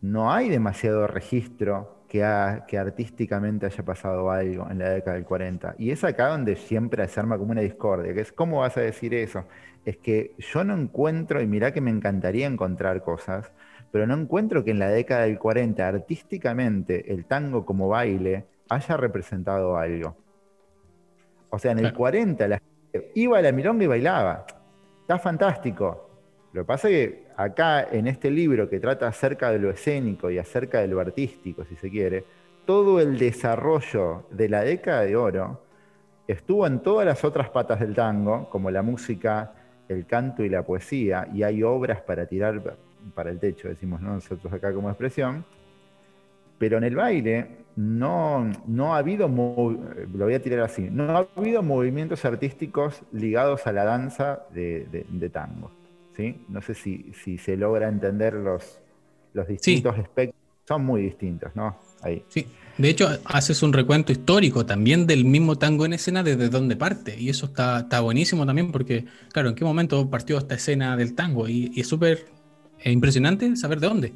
[0.00, 2.24] no hay demasiado registro que,
[2.68, 5.74] que artísticamente haya pasado algo en la década del 40.
[5.78, 8.80] Y es acá donde siempre se arma como una discordia, que es, ¿cómo vas a
[8.80, 9.44] decir eso?
[9.84, 13.52] Es que yo no encuentro, y mirá que me encantaría encontrar cosas,
[13.90, 18.96] pero no encuentro que en la década del 40 artísticamente el tango como baile haya
[18.96, 20.16] representado algo.
[21.50, 24.46] O sea, en el 40 la gente iba a la milonga y bailaba.
[25.02, 26.05] Está fantástico.
[26.56, 30.30] Lo que pasa es que acá en este libro que trata acerca de lo escénico
[30.30, 32.24] y acerca de lo artístico, si se quiere,
[32.64, 35.60] todo el desarrollo de la década de oro
[36.26, 39.52] estuvo en todas las otras patas del tango, como la música,
[39.86, 42.78] el canto y la poesía, y hay obras para tirar
[43.14, 45.44] para el techo, decimos nosotros acá como expresión,
[46.56, 51.26] pero en el baile no, no ha habido, lo voy a tirar así, no ha
[51.36, 55.70] habido movimientos artísticos ligados a la danza de, tango.
[56.16, 56.44] ¿Sí?
[56.48, 58.78] No sé si, si, se logra entender los,
[59.34, 61.78] los distintos aspectos, son muy distintos, ¿no?
[62.02, 62.24] Ahí.
[62.28, 62.46] Sí,
[62.78, 67.18] de hecho haces un recuento histórico también del mismo tango en escena desde donde parte,
[67.18, 71.14] y eso está, está buenísimo también porque, claro, ¿en qué momento partió esta escena del
[71.14, 71.48] tango?
[71.48, 72.26] Y, y es súper
[72.84, 74.12] impresionante saber de dónde.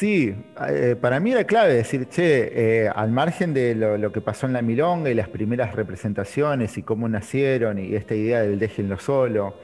[0.00, 0.34] Sí,
[0.66, 4.54] eh, para mí era clave decir, che, eh, al margen de lo, que pasó en
[4.54, 9.56] la milonga y las primeras representaciones y cómo nacieron y esta idea del déjenlo solo,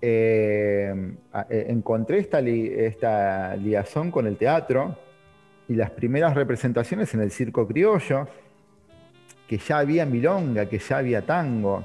[0.00, 1.16] eh,
[1.50, 4.96] encontré esta, esta liazón con el teatro
[5.68, 8.28] y las primeras representaciones en el circo criollo,
[9.48, 11.84] que ya había milonga, que ya había tango,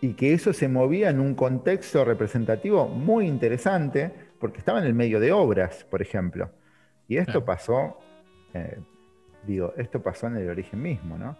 [0.00, 4.94] y que eso se movía en un contexto representativo muy interesante porque estaba en el
[4.94, 6.50] medio de obras, por ejemplo.
[7.06, 7.98] Y esto pasó,
[8.54, 8.78] eh,
[9.46, 11.36] digo, esto pasó en el origen mismo, ¿no?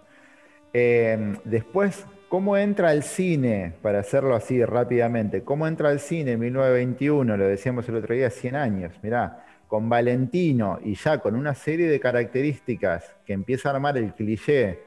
[0.73, 3.75] Em, después, ¿cómo entra al cine?
[3.83, 7.37] Para hacerlo así rápidamente, ¿cómo entra al cine en 1921?
[7.37, 11.89] Lo decíamos el otro día, 100 años, mirá, con Valentino y ya con una serie
[11.89, 14.81] de características que empieza a armar el cliché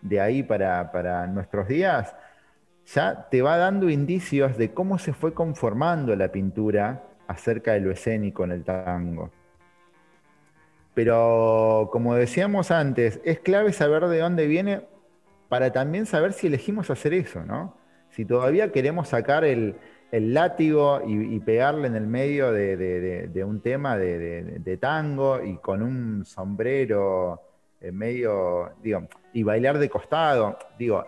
[0.00, 2.14] de ahí para, para nuestros días,
[2.86, 7.92] ya te va dando indicios de cómo se fue conformando la pintura acerca de lo
[7.92, 9.30] escénico en el tango.
[10.94, 14.82] Pero como decíamos antes, es clave saber de dónde viene
[15.48, 17.76] para también saber si elegimos hacer eso, ¿no?
[18.10, 19.76] Si todavía queremos sacar el,
[20.10, 27.42] látigo y, pegarle en el medio de, un tema de, tango y con un sombrero
[27.80, 31.06] en medio, digo, y bailar de costado, digo,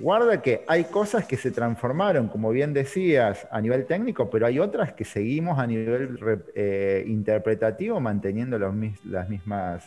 [0.00, 4.58] Guarda que hay cosas que se transformaron, como bien decías, a nivel técnico, pero hay
[4.58, 6.18] otras que seguimos a nivel
[6.54, 9.84] eh, interpretativo manteniendo las, mismas,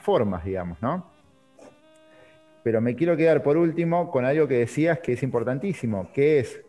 [0.00, 1.08] formas, digamos, ¿no?
[2.64, 6.60] Pero me quiero quedar por último con algo que decías que es importantísimo, que es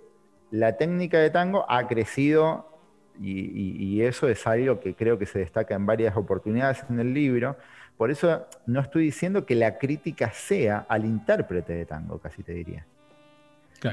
[0.51, 2.71] la técnica de tango ha crecido
[3.19, 3.39] y,
[3.83, 7.57] y eso es algo que creo que se destaca en varias oportunidades en el libro,
[7.97, 12.53] por eso no estoy diciendo que la crítica sea al intérprete de tango, casi te
[12.53, 12.85] diría.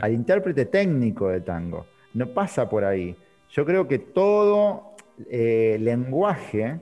[0.00, 1.86] Al intérprete técnico de tango.
[2.12, 3.16] No pasa por ahí.
[3.50, 4.94] Yo creo que todo
[5.30, 6.80] eh, lenguaje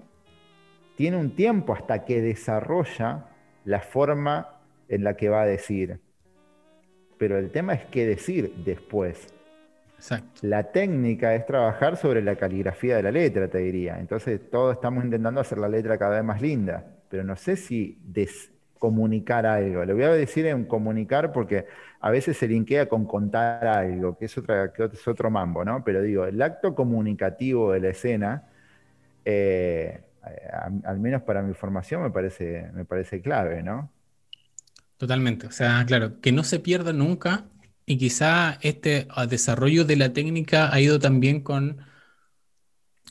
[0.97, 3.27] tiene un tiempo hasta que desarrolla
[3.65, 4.59] la forma
[4.89, 6.01] en la que va a decir.
[7.19, 9.33] Pero el tema es qué decir después.
[10.41, 14.01] La técnica es trabajar sobre la caligrafía de la letra, te diría.
[14.01, 17.99] Entonces, todos estamos intentando hacer la letra cada vez más linda pero no sé si
[18.79, 19.85] comunicar algo.
[19.85, 21.67] Le voy a decir en comunicar porque
[22.01, 25.85] a veces se linkea con contar algo, que es, otra, que es otro mambo, ¿no?
[25.85, 28.49] Pero digo, el acto comunicativo de la escena,
[29.27, 30.01] eh,
[30.85, 33.91] al menos para mi formación, me parece, me parece clave, ¿no?
[34.97, 35.47] Totalmente.
[35.49, 37.45] O sea, claro, que no se pierda nunca
[37.85, 41.77] y quizá este ah, desarrollo de la técnica ha ido también con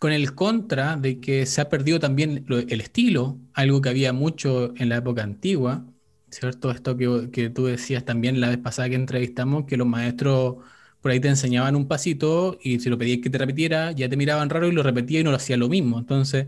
[0.02, 4.74] con el contra de que se ha perdido también el estilo, algo que había mucho
[4.78, 5.86] en la época antigua,
[6.32, 6.72] ¿cierto?
[6.72, 10.56] Esto que, tú decías también la vez pasada que entrevistamos, que los maestros
[11.02, 14.18] por ahí te enseñaban un pasito y si lo pedías que te repitiera, ya te
[14.18, 16.00] miraban raro y lo repetía y no lo hacía lo mismo.
[16.00, 16.48] Entonces,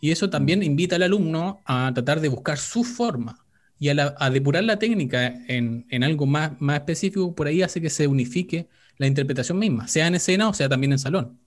[0.00, 3.46] y eso también invita al alumno a tratar de buscar su forma
[3.78, 8.06] y a, depurar la técnica en, algo más, más específico, por ahí hace que se
[8.06, 8.68] unifique
[8.98, 11.40] la interpretación misma, sea en escena o sea también en salón.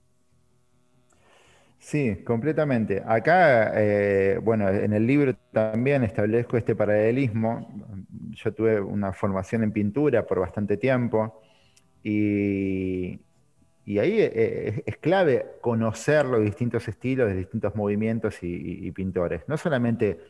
[1.84, 3.02] Sí, completamente.
[3.06, 7.68] Acá, eh, bueno, en el libro también establezco este paralelismo.
[8.30, 11.42] Yo tuve una formación en pintura por bastante tiempo
[12.02, 13.20] y,
[13.86, 19.42] ahí eh, es, clave conocer los distintos estilos de distintos movimientos y, pintores.
[19.46, 20.20] No solamente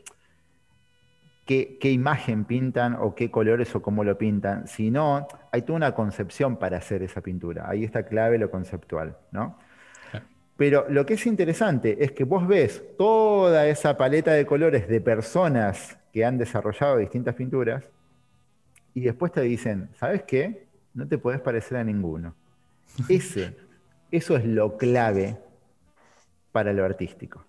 [1.46, 5.94] qué, qué, imagen pintan o qué colores o cómo lo pintan, sino hay toda una
[5.94, 7.70] concepción para hacer esa pintura.
[7.70, 9.56] Ahí está clave lo conceptual, ¿no?
[10.56, 15.00] Pero lo que es interesante es que vos ves toda esa paleta de colores de
[15.00, 17.84] personas que han desarrollado distintas pinturas
[18.94, 20.68] y después te dicen, ¿sabes qué?
[20.94, 22.36] No te puedes parecer a ninguno.
[23.08, 23.56] Ese,
[24.12, 25.38] eso es lo clave
[26.52, 27.44] para lo artístico.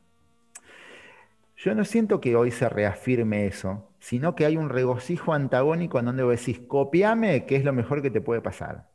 [1.58, 6.06] Yo no siento que hoy se reafirme eso, sino que hay un regocijo antagónico en
[6.06, 8.88] donde vos decís, copiame, que es lo mejor que te puede pasar.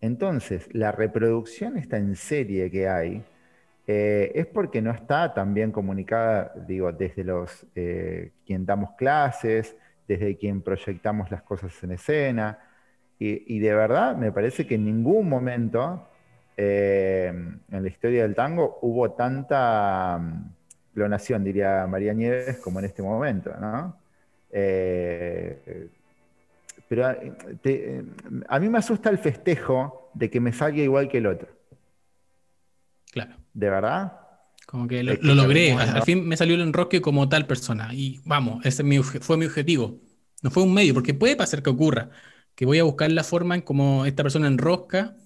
[0.00, 3.24] Entonces, la reproducción esta en serie que hay
[3.86, 9.76] eh, es porque no está tan bien comunicada, digo, desde los eh, quien damos clases,
[10.08, 12.58] desde quien proyectamos las cosas en escena.
[13.18, 16.06] Y, de verdad, me parece que en ningún momento
[16.56, 20.54] eh, en la historia del tango hubo tanta mm,
[20.94, 23.98] clonación, diría María Nieves, como en este momento, ¿no?
[26.88, 27.32] Pero eh,
[27.64, 28.04] eh,
[28.48, 31.48] a mí me asusta el festejo de que me salga igual que el otro.
[33.12, 33.36] Claro.
[33.52, 34.20] ¿De verdad?
[34.66, 35.72] Como que lo, logré.
[35.72, 37.90] Al, fin me salió el enrosque como tal persona.
[37.92, 40.00] Y vamos, ese fue mi objetivo.
[40.42, 42.10] No fue un medio, porque puede pasar que ocurra.
[42.54, 45.16] Que voy a buscar la forma en cómo esta persona enrosca,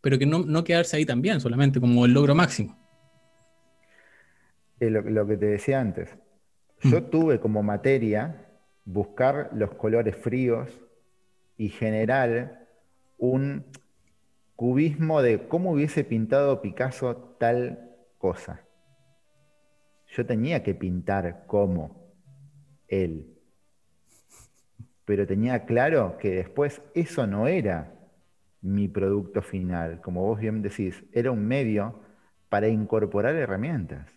[0.00, 2.78] pero que no, no quedarse ahí también, solamente como el logro máximo.
[4.80, 6.10] lo, que te decía antes.
[6.82, 7.10] Yo mm.
[7.10, 8.46] tuve como materia
[8.84, 10.68] buscar los colores fríos,
[11.60, 12.66] y generar
[13.18, 13.66] un
[14.56, 18.64] cubismo de cómo hubiese pintado Picasso tal cosa.
[20.06, 22.14] Yo tenía que pintar como
[22.88, 23.36] él,
[25.04, 27.92] pero tenía claro que después eso no era
[28.62, 32.00] mi producto final, como vos bien decís, era un medio
[32.48, 34.10] para incorporar herramientas.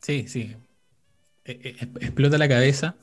[0.00, 0.56] Sí, sí.
[1.44, 2.96] E, e, explota la cabeza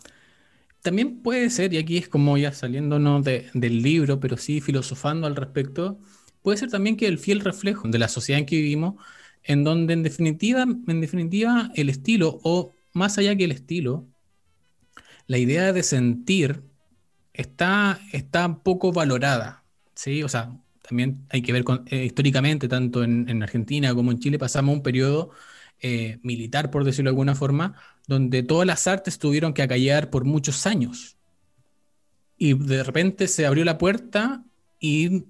[0.87, 5.35] también puede ser, y aquí es como ya saliéndonos del libro, pero sí filosofando al
[5.35, 5.99] respecto,
[6.41, 8.95] puede ser también que el fiel reflejo de la sociedad en que vivimos,
[9.43, 14.07] en donde en definitiva, en definitiva el estilo, o más allá que el estilo,
[15.27, 16.63] la idea de sentir
[17.33, 20.23] está, está poco valorada, ¿sí?
[20.23, 20.57] O sea,
[20.87, 25.31] también hay que ver eh, históricamente, tanto en, Argentina como en Chile, pasamos un periodo
[25.81, 27.75] eh, militar, por decirlo de alguna forma,
[28.07, 31.17] donde todas las artes tuvieron que acallar por muchos años.
[32.37, 34.43] Y de repente se abrió la puerta
[34.79, 35.25] y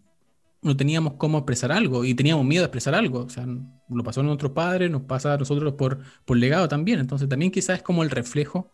[0.61, 3.25] no teníamos cómo expresar algo y teníamos miedo de expresar algo.
[3.25, 6.99] O sea, lo pasó a nuestros padres, nos pasa a nosotros por, por legado también.
[6.99, 8.71] Entonces también quizás es como el reflejo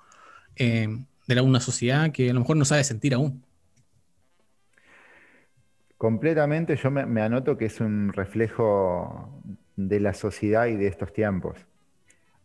[0.55, 0.87] eh,
[1.27, 3.43] de una sociedad que a lo mejor no sabe sentir aún.
[5.97, 9.41] Completamente, yo me anoto que es un reflejo
[9.75, 11.57] de la sociedad y de estos tiempos.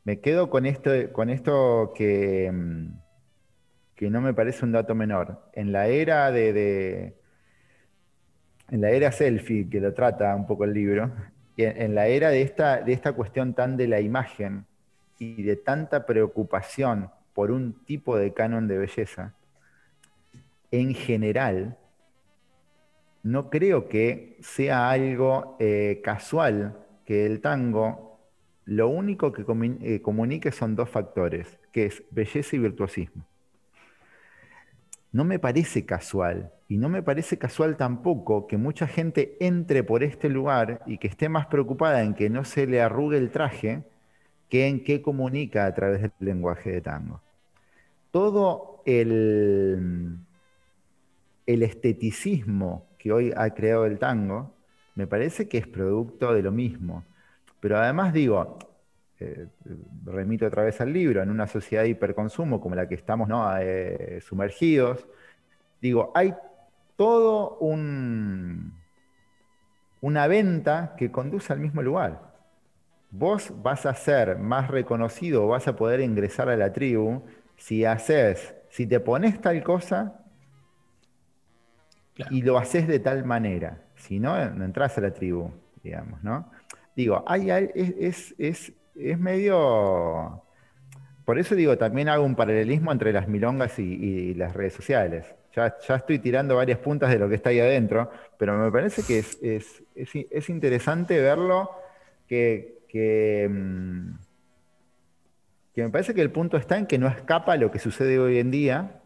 [0.04, 2.88] Me quedo con esto, con esto que, mm,
[3.94, 5.50] que no me parece un dato menor.
[5.52, 7.16] En la era de,
[8.70, 11.12] en la era selfie, que lo trata un poco el libro,
[11.56, 14.66] en, la era de esta, de esta cuestión tan de la imagen
[15.18, 19.34] y de tanta preocupación por un tipo de canon de belleza,
[20.70, 21.76] en general,
[23.22, 28.20] no creo que sea algo eh, casual que el tango
[28.66, 29.42] lo único que
[29.80, 33.24] eh, comunique son dos factores, que es belleza y virtuosismo.
[35.10, 40.02] No me parece casual, y no me parece casual tampoco que mucha gente entre por
[40.02, 43.84] este lugar y que esté más preocupada en que no se le arrugue el traje
[44.50, 47.22] que en qué comunica a través del lenguaje de tango.
[48.10, 50.18] Todo el,
[51.46, 54.57] el esteticismo que hoy ha creado el tango
[54.98, 57.04] me parece que es producto de lo mismo
[57.60, 58.58] pero además digo,
[59.18, 59.48] eh,
[60.04, 63.28] remito otra vez al libro, en una sociedad de hiperconsumo como la que estamos
[63.60, 65.06] eh, sumergidos,
[65.80, 66.34] digo, hay
[66.96, 68.74] todo un,
[70.00, 72.28] una venta que conduce al mismo lugar.
[73.10, 77.22] Vos vas a ser más reconocido, vas a poder ingresar a la tribu
[77.56, 80.20] si haces, si te pones tal cosa
[82.30, 83.87] y lo haces de tal manera.
[83.98, 85.50] Si no, no entras a la tribu,
[85.82, 86.50] digamos, ¿no?
[86.98, 88.72] digo, hay, es, es,
[89.18, 90.42] medio...
[91.24, 95.26] Por eso digo, también hago un paralelismo entre las milongas y, las redes sociales.
[95.54, 99.02] Ya, ya, estoy tirando varias puntas de lo que está ahí adentro, pero me parece
[99.04, 99.38] que es,
[99.94, 101.70] es, interesante verlo
[102.26, 104.18] que, que, mm,
[105.74, 108.38] que, me parece que el punto está en que no escapa lo que sucede hoy
[108.38, 108.97] en día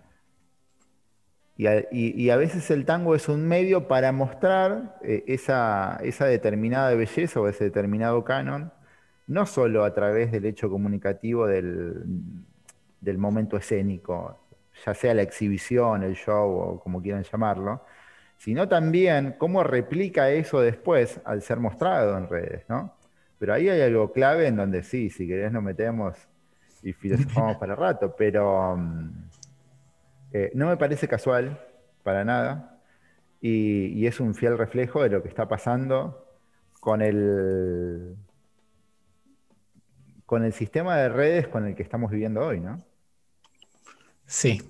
[1.57, 7.49] y a, veces el tango es un medio para mostrar eh, esa, determinada belleza o
[7.49, 8.73] ese determinado canon,
[9.27, 12.05] no solo a través del hecho comunicativo del,
[13.19, 14.39] momento escénico,
[14.85, 17.85] ya sea la exhibición, el show o como quieran llamarlo,
[18.39, 22.97] sino también cómo replica eso después al ser mostrado en redes, ¿no?
[23.39, 26.17] Pero ahí hay algo clave en donde sí, si querés nos metemos
[26.83, 29.29] y filosofamos para rato, pero mm,
[30.33, 31.61] eh, no me parece casual
[32.03, 32.81] para nada
[33.41, 36.27] y, es un fiel reflejo de lo que está pasando
[36.81, 38.17] con el,
[40.25, 42.83] con el sistema de redes con el que estamos viviendo hoy, ¿no?
[44.27, 44.63] Sí,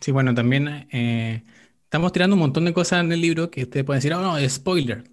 [0.00, 1.42] sí, bueno, también eh,
[1.84, 4.36] estamos tirando un montón de cosas en el libro que ustedes pueden decir, oh, no,
[4.36, 5.04] es spoiler,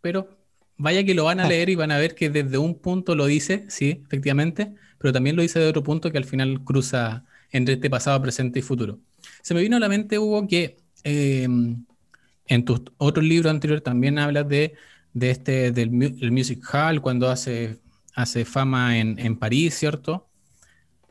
[0.00, 0.28] pero
[0.76, 3.26] vaya que lo van a leer y van a ver que desde un punto lo
[3.26, 7.74] dice, sí, efectivamente, pero también lo dice de otro punto que al final cruza entre
[7.74, 8.98] este pasado, presente y futuro.
[9.42, 11.84] Se me vino a la mente, Hugo, que em,
[12.46, 14.74] en tus otros libros anteriores también hablas de,
[15.14, 15.90] de este, del
[16.32, 17.80] Music Hall, cuando hace,
[18.14, 20.28] hace fama en, en París, ¿cierto?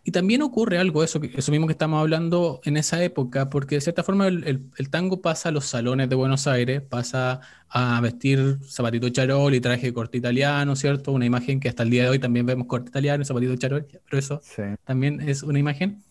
[0.03, 3.81] Y también ocurre algo, eso, eso mismo que estamos hablando en esa época, porque de
[3.81, 9.09] cierta forma el, tango pasa a los salones de Buenos Aires, pasa a vestir zapatito
[9.09, 11.11] charol y traje corte italiano, ¿cierto?
[11.11, 14.17] Una imagen que hasta el día de hoy también vemos corte italiano, zapatito charol, pero
[14.17, 14.41] eso
[14.85, 16.01] también es una imagen.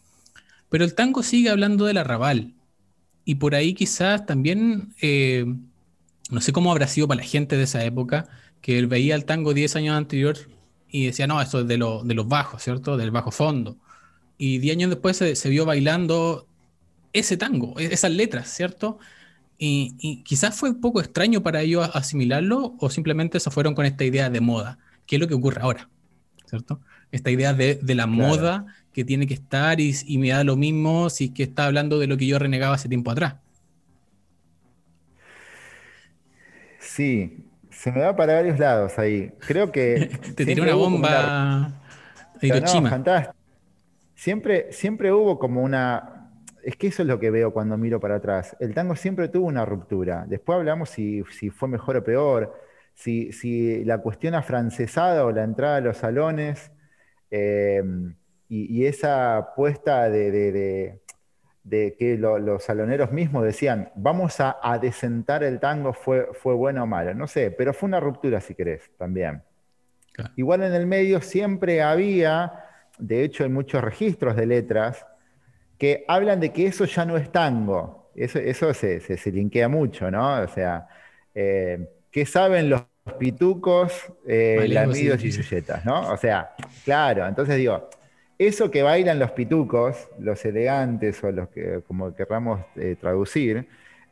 [0.70, 2.54] Pero el tango sigue hablando del arrabal.
[3.24, 5.44] Y por ahí quizás también, eh,
[6.30, 8.28] no sé cómo habrá sido para la gente de esa época,
[8.62, 10.36] que veía el tango 10 años anterior
[10.88, 12.96] y decía, no, esto es de, de los bajos, ¿cierto?
[12.96, 13.76] Del bajo fondo.
[14.38, 16.46] Y 10 años después se, vio bailando
[17.12, 18.98] ese tango, e, esas letras, ¿cierto?
[19.58, 24.04] Y, quizás fue un poco extraño para ellos asimilarlo o simplemente se fueron con esta
[24.04, 25.90] idea de moda, que es lo que ocurre ahora,
[26.46, 26.80] ¿cierto?
[27.12, 31.10] Esta idea de, la moda que tiene que estar y, y, me da lo mismo
[31.10, 33.36] si es que está hablando de lo que yo renegaba hace tiempo atrás.
[36.80, 39.32] Sí, se me va para varios lados ahí.
[39.46, 40.10] Creo que.
[40.36, 41.72] Te tiré una bomba.
[42.88, 43.34] fantástico.
[44.14, 46.32] Siempre, siempre hubo como una.
[46.62, 48.54] Es que eso es lo que veo cuando miro para atrás.
[48.60, 50.26] El tango siempre tuvo una ruptura.
[50.28, 52.54] Después hablamos si, fue mejor o peor,
[52.92, 56.70] si, si, la cuestión afrancesada o la entrada a los salones
[57.30, 57.82] eh,
[58.50, 61.00] y, esa apuesta de
[61.62, 66.86] de que los saloneros mismos decían, vamos a, desentar el tango, fue, fue bueno o
[66.86, 67.14] malo.
[67.14, 69.42] No sé, pero fue una ruptura, si querés, también.
[70.36, 72.52] Igual en el medio siempre había,
[72.98, 75.06] de hecho hay muchos registros de letras,
[75.78, 78.10] que hablan de que eso ya no es tango.
[78.14, 80.42] Eso, eso se, se, linkea mucho, ¿no?
[80.42, 80.88] O sea,
[81.34, 82.82] eh, ¿qué saben los
[83.18, 86.10] pitucos, eh, lamidos y chuchetas, ¿no?
[86.10, 87.88] O sea, claro, entonces digo,
[88.46, 93.68] eso que bailan los pitucos, los elegantes o los que, como querramos eh, traducir,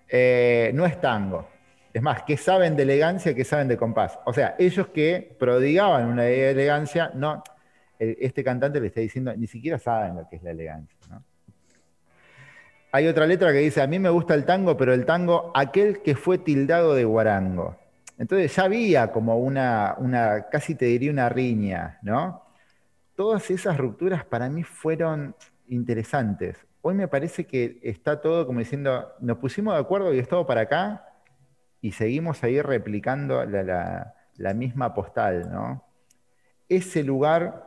[0.07, 1.49] eh, no es tango.
[1.95, 4.19] Es más, que saben de elegancia, que saben de compás.
[4.27, 7.43] O sea, ellos que prodigaban una elegancia, no,
[7.99, 10.99] este cantante le está diciendo, ni siquiera saben lo que es la elegancia.
[12.93, 16.03] Hay otra letra que dice, a mí me gusta el tango, pero el tango, aquel
[16.03, 17.77] que fue tildado de guarango.
[18.19, 22.48] Entonces ya había como una, una casi te diría una riña, ¿no?
[23.19, 25.35] Todas esas rupturas para mí fueron
[25.67, 26.65] interesantes.
[26.83, 30.47] Hoy me parece que está todo como diciendo, nos pusimos de acuerdo y es todo
[30.47, 31.05] para acá
[31.81, 34.15] y seguimos ahí replicando la,
[34.55, 35.85] misma postal, ¿no?
[36.69, 37.67] Ese lugar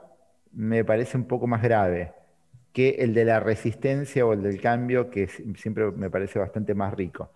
[0.54, 2.14] me parece un poco más grave
[2.72, 6.94] que el de la resistencia o el del cambio, que siempre me parece bastante más
[6.94, 7.34] rico.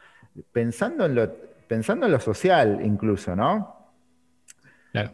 [0.53, 1.33] Pensando en lo,
[1.67, 3.75] pensando en lo social incluso, ¿no?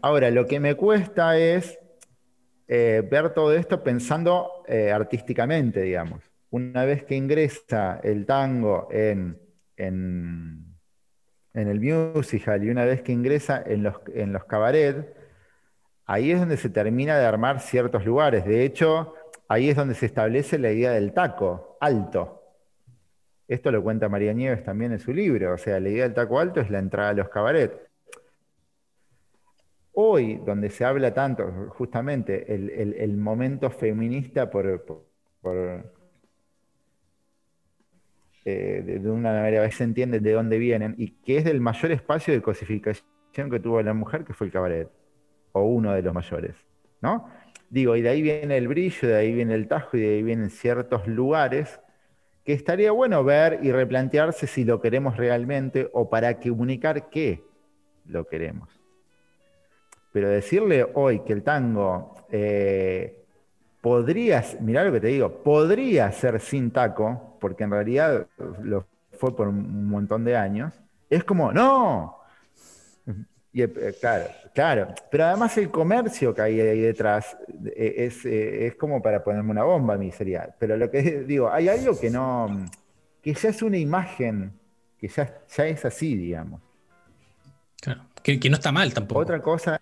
[0.03, 1.80] Ahora, lo que me cuesta es
[2.67, 6.21] eh, ver todo esto pensando eh, artísticamente, digamos.
[6.49, 9.39] Una vez que ingresa el tango en,
[9.77, 10.77] en,
[11.53, 15.15] el musical y una vez que ingresa en los, en los cabaret,
[16.05, 18.45] ahí es donde se termina de armar ciertos lugares.
[18.45, 19.15] De hecho,
[19.47, 22.41] ahí es donde se establece la idea del taco alto.
[23.47, 25.53] Esto lo cuenta María Nieves también en su libro.
[25.53, 27.90] O sea, la idea del taco alto es la entrada a los cabaret.
[29.93, 34.85] Hoy, donde se habla tanto, justamente, el, momento feminista por,
[38.45, 42.33] eh, de, una manera se entiende de dónde vienen, y que es del mayor espacio
[42.33, 44.89] de cosificación que tuvo la mujer, que fue el cabaret,
[45.51, 46.55] o uno de los mayores,
[47.01, 47.27] ¿no?
[47.69, 50.23] Digo, y de ahí viene el brillo, de ahí viene el tajo, y de ahí
[50.23, 51.81] vienen ciertos lugares
[52.45, 57.43] que estaría bueno ver y replantearse si lo queremos realmente o para comunicar qué
[58.05, 58.80] lo queremos.
[60.11, 63.23] Pero decirle hoy que el tango eh,
[63.81, 68.27] podría, mirá lo que te digo, podría ser sin taco, porque en realidad
[68.61, 68.85] lo
[69.17, 70.73] fue por un montón de años,
[71.09, 72.17] es como, no.
[73.53, 74.87] Y, eh, claro, claro.
[75.09, 77.37] Pero además el comercio que hay ahí detrás
[77.75, 80.55] eh, es, es como para ponerme una bomba a mí sería.
[80.57, 82.65] Pero lo que digo, hay algo que no,
[83.21, 84.53] que ya es una imagen
[84.97, 86.61] que ya, ya es así, digamos.
[87.81, 89.21] Claro, que, no está mal tampoco.
[89.21, 89.80] Otra cosa,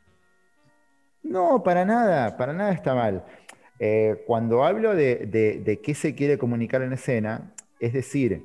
[1.24, 3.24] no, para nada, para nada está mal.
[3.80, 8.44] Eh, cuando hablo de, qué se quiere comunicar en escena, es decir,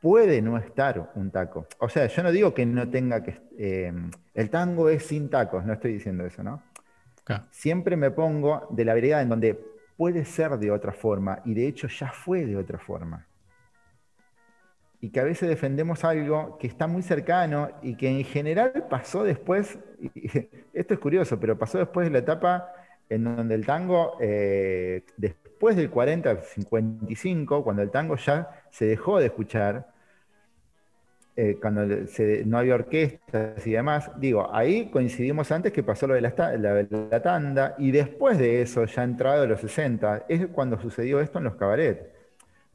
[0.00, 1.66] puede no estar un taco.
[1.78, 3.40] O sea, yo no digo que no tenga que...
[3.58, 3.92] Eh,
[4.34, 6.62] el tango es sin tacos, no estoy diciendo eso, ¿no?
[7.50, 9.54] Siempre me pongo de la vereda en donde
[9.98, 13.27] puede ser de otra forma y de hecho ya fue de otra forma.
[15.00, 19.22] Y que a veces defendemos algo que está muy cercano y que en general pasó
[19.22, 19.78] después,
[20.72, 22.72] esto es curioso, pero pasó después de la etapa
[23.08, 29.18] en donde el tango, eh, después del 40, 55, cuando el tango ya se dejó
[29.18, 29.88] de escuchar,
[31.40, 31.86] eh, cuando
[32.46, 37.76] no había orquestas y demás, digo, ahí coincidimos antes que pasó lo de la, tanda
[37.78, 41.54] y después de eso, ya entrado en los 60, es cuando sucedió esto en los
[41.54, 42.00] cabarets.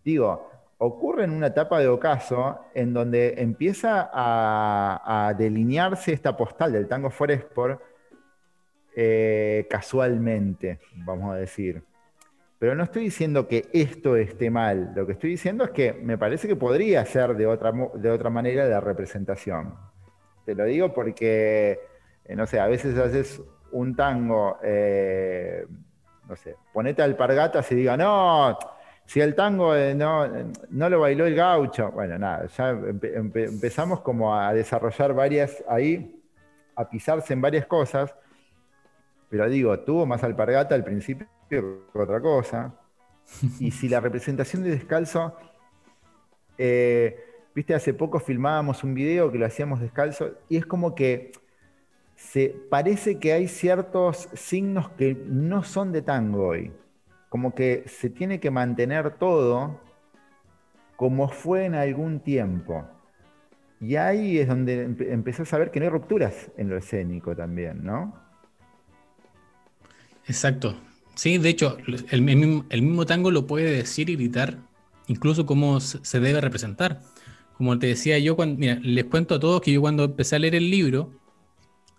[0.06, 6.88] Digo, ocurre en una etapa de ocaso en donde empieza a, delinearse esta postal del
[6.88, 7.82] tango Foresport
[8.96, 11.84] eh, casualmente, vamos a decir.
[12.60, 16.18] Pero no estoy diciendo que esto esté mal, lo que estoy diciendo es que me
[16.18, 19.76] parece que podría ser de otra, de otra manera la representación.
[20.46, 21.80] Te lo digo porque,
[22.26, 25.66] eh, no sé, a veces haces un tango, eh,
[26.28, 28.58] no sé, ponete alpargatas y diga, no,
[29.06, 30.28] si el tango eh, no,
[30.70, 36.22] no, lo bailó el gaucho, bueno, nada, ya empezamos como a desarrollar varias ahí,
[36.76, 38.16] a pisarse en varias cosas,
[39.30, 41.28] pero digo, tuvo más alpargata al principio
[41.94, 42.74] otra cosa.
[43.60, 45.36] Y si la representación de descalzo,
[46.58, 47.18] eh,
[47.54, 51.32] viste, hace poco filmábamos un video que lo hacíamos descalzo y es como que
[52.16, 56.72] se parece que hay ciertos signos que no son de tango hoy.
[57.34, 59.82] Como que se tiene que mantener todo
[60.96, 62.88] como fue en algún tiempo.
[63.82, 67.84] Y ahí es donde empezás a ver que no hay rupturas en lo escénico también,
[67.84, 68.14] ¿no?
[70.28, 70.80] Exacto.
[71.16, 71.76] Sí, de hecho,
[72.12, 74.60] el, mismo, tango lo puede decir y gritar,
[75.08, 77.02] incluso cómo se debe representar.
[77.58, 80.40] Como te decía yo, cuando, mira, les cuento a todos que yo cuando empecé a
[80.40, 81.10] leer el libro,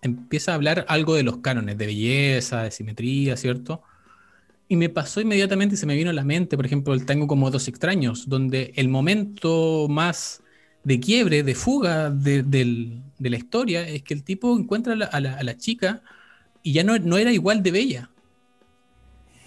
[0.00, 3.82] empieza a hablar algo de los cánones, de belleza, de simetría, ¿cierto?
[4.68, 7.26] Y me pasó inmediatamente y se me vino a la mente, por ejemplo, el tango
[7.26, 10.42] como Dos extraños, donde el momento más
[10.84, 12.44] de quiebre, de fuga de,
[13.18, 16.02] la historia, es que el tipo encuentra a la, chica
[16.62, 18.10] y ya no, no era igual de bella.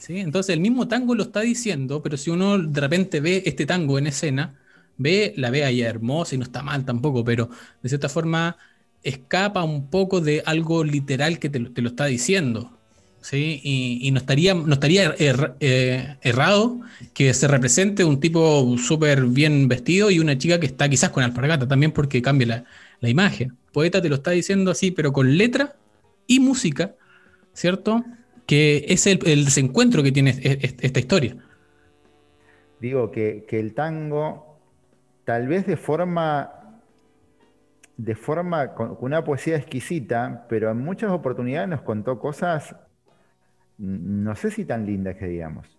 [0.08, 3.98] Entonces el mismo tango lo está diciendo, pero si uno de repente ve este tango
[3.98, 4.58] en escena,
[4.98, 7.50] ve, la ve ahí hermosa y no está mal tampoco, pero
[7.82, 8.58] de cierta forma
[9.04, 12.77] escapa un poco de algo literal que te, lo está diciendo.
[13.30, 13.60] ¿Sí?
[13.64, 16.80] Y, no estaría, no estaría eh, errado
[17.14, 21.24] que se represente un tipo súper bien vestido y una chica que está quizás con
[21.24, 22.64] alpargata también porque cambia la,
[23.00, 23.58] la imagen.
[23.74, 25.76] Poeta te lo está diciendo así, pero con letra
[26.26, 26.96] y música,
[27.54, 28.04] ¿cierto?
[28.48, 31.36] que es el, desencuentro que tiene esta historia.
[32.80, 34.58] Digo que, el tango,
[35.26, 36.80] tal vez de forma,
[37.98, 42.76] de forma con una poesía exquisita, pero en muchas oportunidades nos contó cosas,
[43.78, 45.78] no sé si tan lindas que digamos.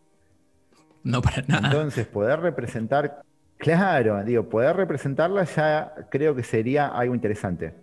[1.02, 1.68] No, para nada.
[1.68, 3.22] Entonces, poder representar,
[3.56, 7.74] claro, digo, poder representarla ya creo que sería algo interesante.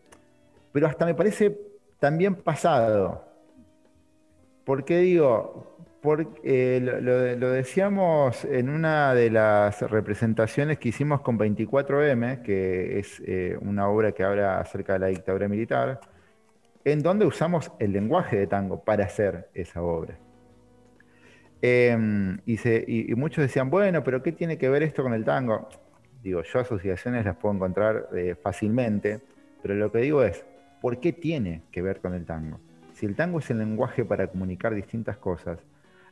[0.72, 1.57] Pero hasta me parece
[1.99, 3.26] también pasado.
[4.63, 5.78] ¿Por qué digo?
[6.01, 13.22] Porque eh, lo, decíamos en una de las representaciones que hicimos con 24M, que es
[13.26, 15.99] eh, una obra que habla acerca de la dictadura militar,
[16.86, 20.17] en donde usamos el lenguaje de tango para hacer esa obra.
[21.61, 25.67] Em, y, muchos decían, bueno, pero ¿qué tiene que ver esto con el tango?
[26.23, 29.19] Digo, yo asociaciones las puedo encontrar eh, fácilmente,
[29.61, 30.45] pero lo que digo es,
[30.79, 32.59] ¿por qué tiene que ver con el tango?
[32.95, 35.59] si el tango es el lenguaje para comunicar distintas cosas,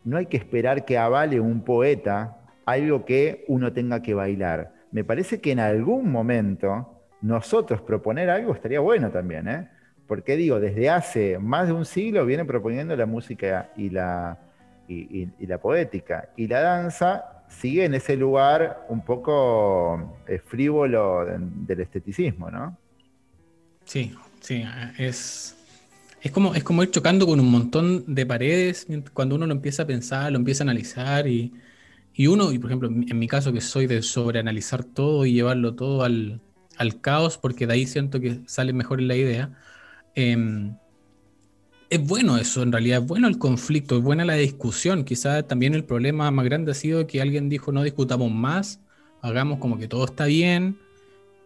[0.04, 4.74] no hay que esperar que avale un poeta algo que uno tenga que bailar.
[4.92, 9.70] Me parece que en algún momento nosotros proponer algo estaría bueno también, ¿eh?
[10.14, 14.38] Porque digo, desde hace más de un siglo viene proponiendo la música y la,
[14.88, 16.30] y, la poética.
[16.38, 22.78] Y la danza sigue en ese lugar un poco eh, frívolo del esteticismo, ¿no?
[23.86, 24.64] Sí, sí,
[25.00, 25.58] es,
[26.22, 29.82] es como, es como ir chocando con un montón de paredes cuando uno lo empieza
[29.82, 31.52] a pensar, lo empieza a analizar y,
[32.28, 36.04] uno, y por ejemplo, en mi caso que soy de sobreanalizar todo y llevarlo todo
[36.04, 36.40] al,
[37.02, 39.58] caos, porque de ahí siento que sale mejor la idea,
[40.16, 40.76] em,
[41.90, 45.04] es bueno eso, en realidad es bueno el conflicto, es buena la discusión.
[45.04, 48.80] Quizás también el problema más grande ha sido que alguien dijo no discutamos más,
[49.22, 50.78] hagamos como que todo está bien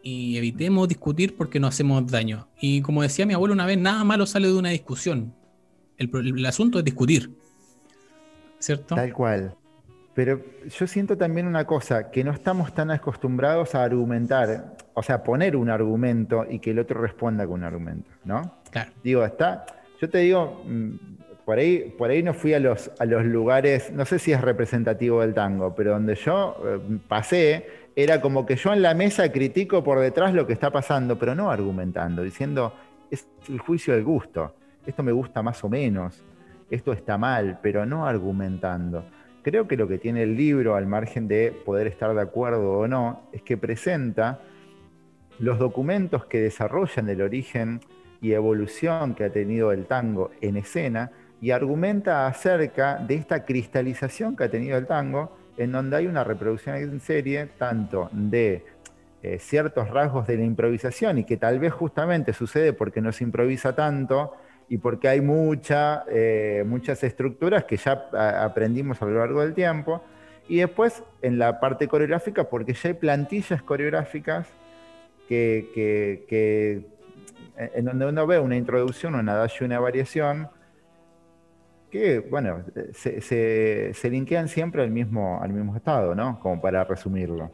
[0.02, 2.48] y evitemos discutir porque nos hacemos daño.
[2.62, 5.34] Y como decía mi abuelo una vez, nada malo sale de una discusión.
[5.98, 7.30] El, asunto es discutir.
[8.60, 8.96] ¿Cierto?
[8.96, 9.56] Tal cual.
[10.18, 15.22] Pero yo siento también una cosa, que no estamos tan acostumbrados a argumentar, o sea,
[15.22, 18.56] poner un argumento y que el otro responda con un argumento, ¿no?
[18.72, 18.90] Claro.
[19.04, 19.68] Digo, está,
[20.02, 20.96] yo te digo, mm,
[21.46, 24.42] por ahí, por ahí no fui a los, a los lugares, no sé si es
[24.42, 29.32] representativo del tango, pero donde yo eh, pasé, era como que yo en la mesa
[29.32, 32.74] critico por detrás lo que está pasando, pero no argumentando, diciendo,
[33.12, 36.24] es el juicio del gusto, esto me gusta más o menos,
[36.72, 39.06] esto está mal, pero no argumentando.
[39.48, 42.86] Creo que lo que tiene el libro, al margen de poder estar de acuerdo o
[42.90, 44.42] no, es que presenta
[45.40, 47.80] los documentos que desarrollan el origen
[48.20, 54.36] y evolución que ha tenido el tango en escena y argumenta acerca de esta cristalización
[54.36, 58.66] que ha tenido el tango, en donde hay una reproducción en serie tanto de
[59.24, 63.24] eh, ciertos rasgos de la improvisación y que tal vez justamente sucede porque no se
[63.24, 64.34] improvisa tanto
[64.70, 68.10] y porque hay mucha, eh, muchas estructuras que ya
[68.44, 70.04] aprendimos a lo largo del tiempo.
[70.50, 74.48] Y después en la parte coreográfica, porque ya hay plantillas coreográficas
[75.28, 76.86] que,
[77.56, 80.50] en donde uno ve una introducción, una adagio una variación,
[81.92, 82.64] que, bueno,
[82.94, 83.22] se,
[83.94, 86.40] se, linkean siempre al mismo, al mismo estado, ¿no?
[86.42, 87.50] Como para resumirlo.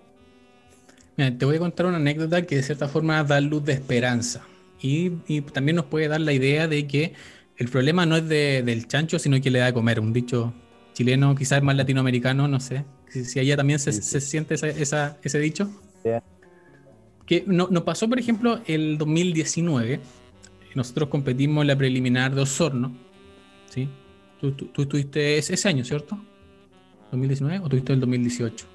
[1.16, 4.43] Mira, te voy a contar una anécdota que de cierta forma da luz de esperanza
[4.84, 7.14] y, también nos puede dar la idea de que
[7.58, 10.02] el problema no es del chancho, sino que le da de comer.
[10.02, 10.54] Un dicho
[10.94, 12.84] chileno, quizás más latinoamericano, no sé.
[13.10, 15.72] Si, allá también se, siente ese dicho.
[17.26, 20.02] Que no, nos pasó, por ejemplo, el 2019.
[20.76, 22.92] Nosotros competimos en la preliminar de Osorno.
[23.70, 23.88] ¿sí?
[24.42, 26.20] Tú, tú, estuviste ese año, ¿cierto?
[27.14, 28.66] ¿2019 o tuviste el 2018?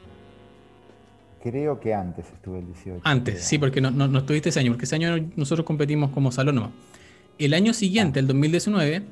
[1.43, 3.01] Creo que antes estuve el 18.
[3.05, 6.72] Antes, sí, porque no, no, estuviste ese año, porque ese año nosotros competimos como salón
[7.39, 8.22] El año siguiente, ah.
[8.22, 9.03] el 2019,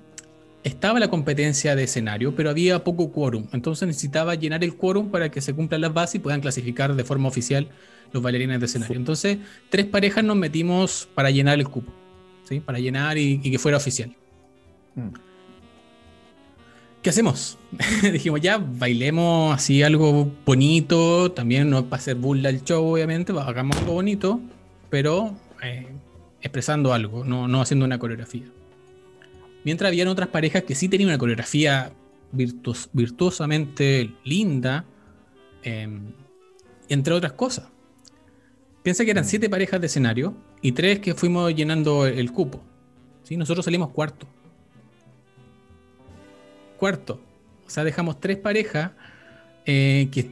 [0.65, 3.47] estaba la competencia de escenario, pero había poco quórum.
[3.53, 7.05] Entonces necesitaba llenar el quórum para que se cumplan las bases y puedan clasificar de
[7.05, 7.69] forma oficial
[8.13, 8.97] los bailarines de escenario.
[8.97, 9.39] Entonces,
[9.71, 11.93] tres parejas nos metimos para llenar el cupo,
[12.45, 12.59] ¿sí?
[12.59, 14.15] para llenar y, que fuera oficial.
[14.97, 15.26] Mm.
[17.07, 17.57] ¿Qué hacemos?
[18.03, 23.77] Dijimos, ya, bailemos así algo bonito, también no para hacer burla el show, obviamente, hagamos
[23.77, 24.41] algo bonito,
[24.91, 25.33] pero
[25.63, 25.87] eh,
[26.43, 28.47] expresando algo, no, no haciendo una coreografía.
[29.63, 31.93] Mientras habían otras parejas que sí tenían una coreografía
[32.33, 34.85] virtuosamente linda,
[35.63, 36.11] em,
[36.89, 37.69] entre otras cosas.
[38.83, 39.29] Piensa que eran mm.
[39.29, 42.61] siete parejas de escenario y tres que fuimos llenando el cupo.
[43.23, 43.37] ¿sí?
[43.37, 44.27] Nosotros salimos cuarto.
[46.77, 47.21] Cuarto.
[47.67, 48.93] O sea, dejamos tres parejas
[49.65, 50.31] eh, que.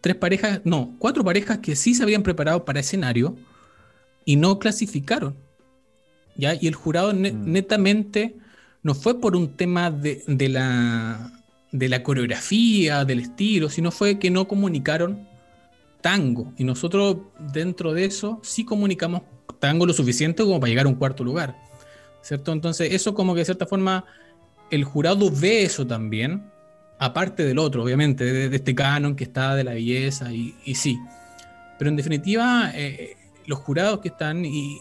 [0.00, 3.36] Tres parejas, no, cuatro parejas que sí se habían preparado para escenario
[4.24, 5.36] y no clasificaron.
[6.36, 6.54] ¿ya?
[6.58, 7.52] Y el jurado mm.
[7.52, 8.36] netamente
[8.82, 11.32] no fue por un tema de, la,
[11.70, 15.28] de la coreografía, del estilo, sino fue que no comunicaron
[16.00, 16.52] tango.
[16.56, 17.18] Y nosotros
[17.52, 19.22] dentro de eso sí comunicamos
[19.58, 21.56] tango lo suficiente como para llegar a un cuarto lugar.
[22.22, 22.52] ¿Cierto?
[22.52, 24.04] Entonces eso como que de cierta forma
[24.70, 26.50] el jurado ve eso también,
[26.98, 30.98] aparte del otro, obviamente, de, este canon que está de la belleza y, sí.
[31.78, 33.16] Pero en definitiva, eh,
[33.46, 34.78] los jurados que están, y,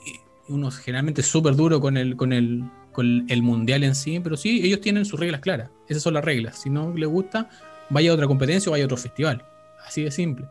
[0.50, 4.62] unos generalmente súper duros con el, con el, con el mundial en sí, pero sí,
[4.64, 5.70] ellos tienen sus reglas claras.
[5.88, 6.62] Esas son las reglas.
[6.62, 7.50] Si no les gusta,
[7.90, 9.46] vaya a otra competencia o vaya a otro festival.
[9.86, 10.48] Así de simple.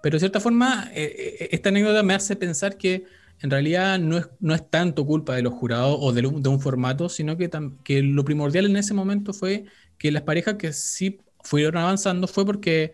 [0.00, 3.04] Pero de cierta forma, eh, eh, esta anécdota me hace pensar que
[3.40, 7.08] en realidad no es, no es tanto culpa de los jurados o de, un formato,
[7.08, 7.50] sino que,
[7.82, 9.64] que lo primordial en ese momento fue
[9.98, 12.92] que las parejas que sí fueron avanzando fue porque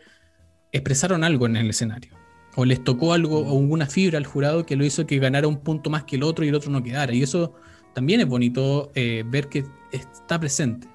[0.73, 2.15] expresaron algo en el escenario.
[2.57, 5.61] O les tocó algo o una fibra al jurado que lo hizo que ganara un
[5.61, 7.15] punto más que el otro y el otro no quedara.
[7.15, 7.55] Y eso
[7.95, 10.89] también es bonito eh, ver que está presente.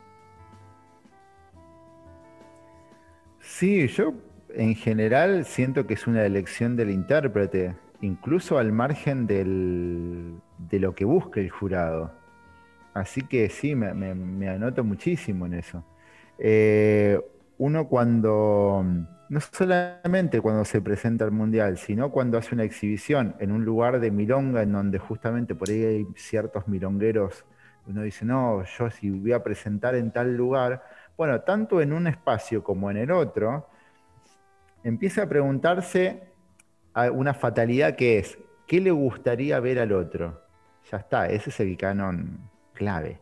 [3.39, 4.13] Sí, yo
[4.53, 11.05] en general siento que es una elección del intérprete, incluso al margen de lo que
[11.05, 12.11] busque el jurado.
[12.93, 15.83] Así que sí, me, anoto muchísimo en eso.
[16.37, 17.19] Eh,
[17.57, 18.83] uno cuando
[19.27, 23.99] no solamente cuando se presenta al mundial, sino cuando hace una exhibición en un lugar
[23.99, 27.45] de milonga en donde justamente por ahí hay ciertos milongueros,
[27.87, 30.83] uno dice, no, yo si voy a presentar en tal lugar,
[31.17, 33.67] bueno, tanto en un espacio como en el otro,
[34.83, 36.34] empieza a preguntarse
[37.13, 38.37] una fatalidad que es,
[38.67, 40.41] ¿qué le gustaría ver al otro?
[40.91, 43.19] Ya está, ese es el canon clave.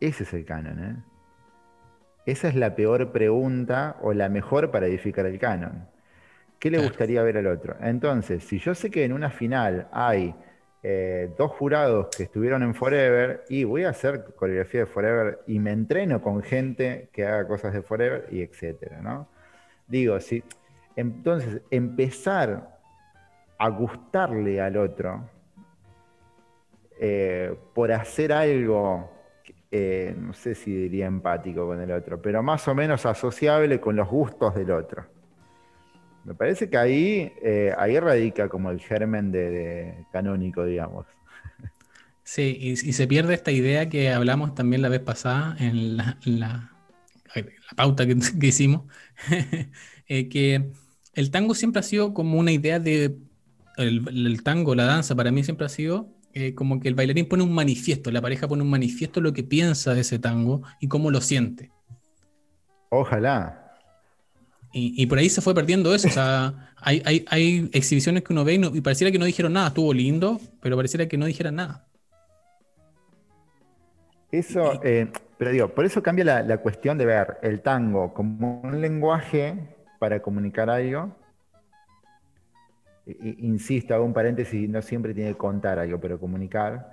[0.00, 0.96] Ese es el canon, ¿eh?
[2.26, 5.86] Esa es la peor pregunta o la mejor para edificar el canon.
[6.58, 7.76] ¿Qué le gustaría ver al otro?
[7.80, 10.34] Entonces, si yo sé que en una final hay
[10.82, 15.58] eh, dos jurados que estuvieron en Forever y voy a hacer coreografía de Forever y
[15.58, 19.28] me entreno con gente que haga cosas de Forever y etcétera, ¿no?
[19.86, 20.42] Digo, si
[20.96, 22.78] entonces empezar
[23.58, 25.28] a gustarle al otro
[27.00, 29.10] eh, por hacer algo,
[29.70, 33.96] eh, no sé si diría empático con el otro, pero más o menos asociable con
[33.96, 35.04] los gustos del otro.
[36.24, 41.06] Me parece que ahí, eh, ahí radica como el germen de, canónico, digamos.
[42.22, 46.70] Sí, y, se pierde esta idea que hablamos también la vez pasada en la,
[47.76, 48.16] pauta que,
[48.46, 48.84] hicimos,
[50.06, 50.70] que
[51.14, 53.16] el tango siempre ha sido como una idea de,
[53.76, 57.42] el, tango, la danza, para mí siempre ha sido eh, como que el bailarín pone
[57.42, 61.10] un manifiesto, la pareja pone un manifiesto lo que piensa de ese tango y cómo
[61.10, 61.70] lo siente.
[62.90, 63.64] Ojalá,
[64.76, 66.08] y, por ahí se fue perdiendo eso.
[66.08, 69.68] O sea, hay, hay, exhibiciones que uno ve y, pareciera que no dijeron nada.
[69.68, 71.86] Estuvo lindo, pero pareciera que no dijeran nada.
[74.32, 78.80] Eso, eh, pero digo, por eso cambia la, cuestión de ver el tango como un
[78.80, 79.54] lenguaje
[80.04, 81.16] para comunicar algo.
[83.06, 86.92] insisto, hago un paréntesis, no siempre tiene que contar algo, pero comunicar.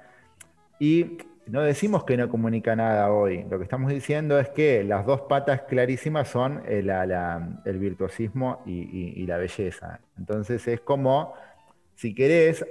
[0.80, 3.43] Y no decimos que no comunica nada hoy.
[3.49, 9.26] Lo que estamos diciendo es que las dos patas clarísimas son el, el virtuosismo y,
[9.26, 9.99] la belleza.
[10.18, 11.34] Entonces es como,
[11.95, 12.66] si querés,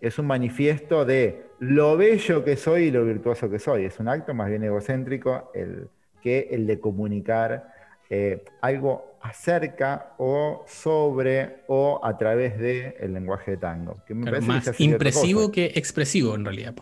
[0.00, 3.84] es un manifiesto de lo bello que soy y lo virtuoso que soy.
[3.84, 5.88] Es un acto más bien egocéntrico el,
[6.20, 7.77] que el de comunicar
[8.10, 14.02] eh, algo acerca o sobre o a través del el lenguaje de tango.
[14.06, 16.74] Que más impresivo que expresivo en realidad.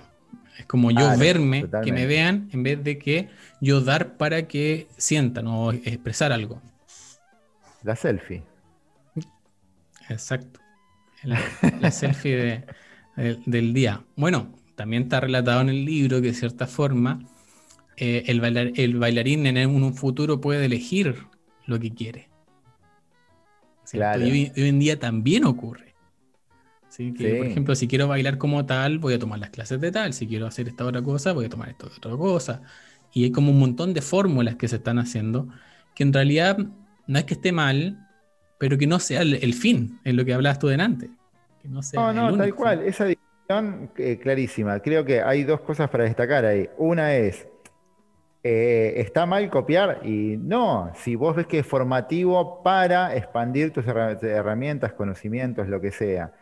[0.59, 3.29] Es como yo verme, que me vean, en vez de que
[3.61, 6.63] yo dar para que sientan o expresar algo.
[7.83, 8.43] La selfie.
[10.09, 10.61] Exacto.
[11.25, 12.65] La, selfie
[13.17, 14.03] del día.
[14.15, 17.21] Bueno, también está relatado en el libro que de cierta forma
[17.97, 21.17] eh, el, bailarín en un futuro puede elegir
[21.67, 22.29] lo que quiere.
[23.93, 25.95] Y hoy en día también ocurre.
[26.97, 30.15] Que, por ejemplo, si quiero bailar como tal, voy a tomar las clases de tal.
[30.15, 32.63] Si quiero hacer esta otra cosa, voy a tomar esta otra cosa.
[33.13, 35.49] Y hay como un montón de fórmulas que se están haciendo
[35.95, 36.59] que en realidad
[37.07, 37.99] no es que esté mal,
[38.59, 41.11] pero que no sea el, fin, en lo que hablabas tú delante.
[41.63, 42.83] Que no, sea no, no tal cual.
[42.83, 44.79] Esa discusión eh, clarísima.
[44.81, 46.69] Creo que hay dos cosas para destacar ahí.
[46.77, 47.49] Una es,
[48.49, 50.03] eh, ¿está mal copiar?
[50.05, 55.91] Y no, si vos ves que es formativo para expandir tus herramientas, conocimientos, lo que
[55.91, 56.33] sea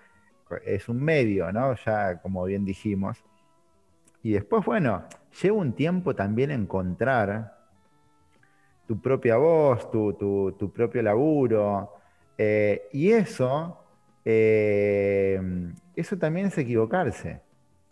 [0.66, 1.74] es un medio, ¿no?
[1.86, 3.24] Ya como bien dijimos.
[4.22, 5.04] Y después, bueno,
[5.42, 7.56] lleva un tiempo también encontrar
[8.86, 11.94] tu propia voz, tu, propio laburo.
[12.36, 13.82] Eh, y eso,
[14.26, 15.40] eh,
[15.96, 17.40] eso también es equivocarse.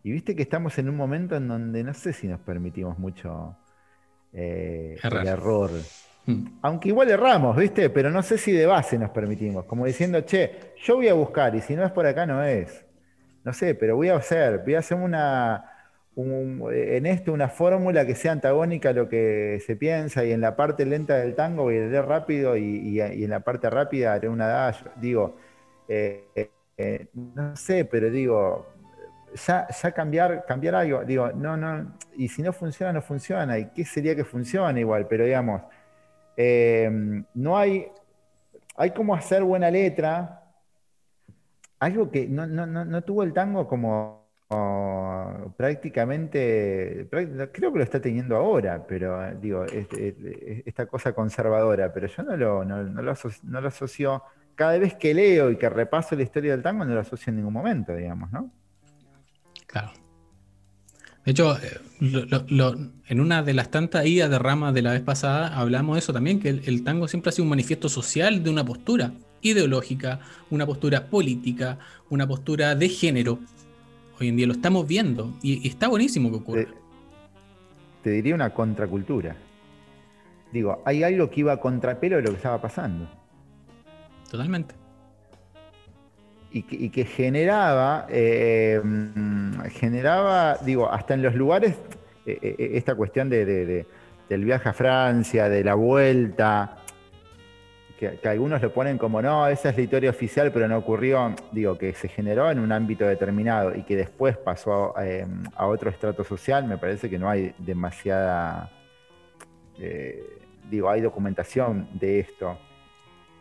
[0.02, 3.56] Y viste que estamos en un momento en donde no sé si nos permitimos mucho
[4.32, 5.70] eh, el error.
[6.26, 6.46] Hmm.
[6.62, 7.90] Aunque igual erramos, ¿viste?
[7.90, 9.64] Pero no sé si de base nos permitimos.
[9.64, 12.84] Como diciendo, che, yo voy a buscar y si no es por acá no es.
[13.44, 15.64] No sé, pero voy a hacer, voy a hacer una,
[16.16, 20.54] en esto una fórmula que sea antagónica a lo que se piensa y en la
[20.54, 24.46] parte lenta del tango voy a leer rápido y, en la parte rápida haré una
[24.46, 24.82] dash.
[24.96, 25.36] Digo,
[25.88, 26.24] eh,
[26.76, 28.71] eh, no sé, pero digo,
[29.34, 33.58] ya, cambiar, algo, digo, no, no, y si no funciona, no funciona.
[33.58, 35.06] ¿Y qué sería que funcione igual?
[35.08, 35.62] Pero digamos,
[36.36, 37.86] Em, no hay,
[38.76, 40.42] hay como hacer buena letra,
[41.78, 44.22] algo que no, tuvo el tango como
[45.56, 52.36] prácticamente, creo que lo está teniendo ahora, pero digo, esta cosa conservadora, pero yo no
[52.36, 53.14] lo, no, lo
[53.44, 54.22] no lo asocio,
[54.54, 57.36] cada vez que leo y que repaso la historia del tango, no lo asocio en
[57.36, 58.50] ningún momento, digamos, ¿no?
[59.72, 59.90] Claro.
[61.24, 61.80] De hecho, eh,
[63.08, 66.12] en una de las tantas idas de ramas de la vez pasada hablamos de eso
[66.12, 70.20] también, que el, tango siempre ha sido un manifiesto social de una postura ideológica,
[70.50, 71.78] una postura política,
[72.10, 73.38] una postura de género.
[74.20, 76.66] Hoy en día lo estamos viendo y, está buenísimo que ocurra.
[78.02, 79.36] Te, diría una contracultura.
[80.52, 83.08] Digo, hay algo que iba a contrapelo de lo que estaba pasando.
[84.30, 84.81] Totalmente
[86.55, 88.80] y que, generaba, eh,
[89.70, 91.76] generaba, digo, hasta en los lugares,
[92.26, 93.86] eh, eh, esta cuestión de,
[94.28, 96.76] del viaje a Francia, de la vuelta,
[97.98, 101.78] que, algunos lo ponen como, no, esa es la historia oficial, pero no ocurrió, digo,
[101.78, 104.94] que se generó en un ámbito determinado y que después pasó
[105.57, 108.70] a, otro estrato social, me parece que no hay demasiada,
[110.68, 112.59] digo, hay documentación de esto.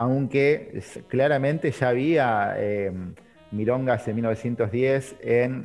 [0.02, 2.91] Aunque claramente ya había eh,
[3.52, 5.64] milongas en 1910 en,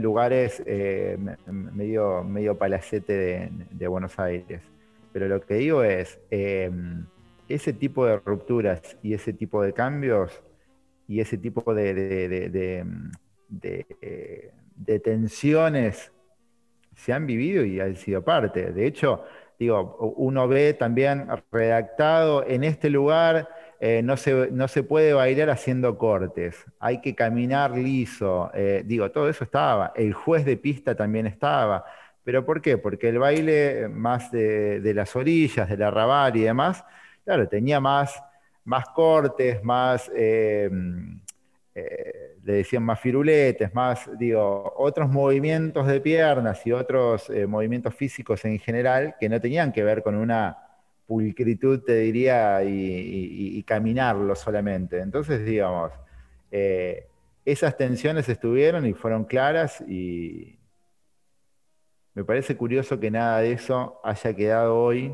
[0.00, 4.62] lugares eh, medio, medio palacete de, Buenos Aires.
[5.12, 6.70] Pero lo que digo es, eh,
[7.48, 10.40] ese tipo de rupturas y ese tipo de cambios
[11.08, 12.84] y ese tipo de,
[13.50, 16.12] de tensiones
[16.94, 18.70] se han vivido y han sido parte.
[18.70, 19.24] De hecho,
[19.58, 23.48] digo, uno ve también redactado en este lugar,
[23.80, 29.10] eh, no, se, no, se, puede bailar haciendo cortes, hay que caminar liso, eh, digo,
[29.10, 31.84] todo eso estaba, el juez de pista también estaba,
[32.22, 32.78] pero ¿por qué?
[32.78, 36.84] Porque el baile más de, las orillas, del arrabal y demás,
[37.24, 38.22] claro, tenía más,
[38.64, 40.10] más cortes, más...
[40.14, 40.70] Eh,
[42.44, 48.60] le decían más firuletes, más, digo, otros movimientos de piernas y otros movimientos físicos en
[48.60, 50.64] general que no tenían que ver con una
[51.06, 55.00] pulcritud, te diría, y, caminarlo solamente.
[55.00, 55.92] Entonces, digamos,
[56.50, 57.08] eh,
[57.44, 60.58] esas tensiones estuvieron y fueron claras y
[62.14, 65.12] me parece curioso que nada de eso haya quedado hoy,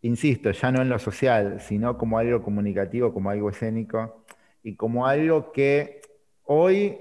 [0.00, 4.24] insisto, ya no en lo social, sino como algo comunicativo, como algo escénico
[4.62, 6.00] y como algo que
[6.44, 6.98] hoy,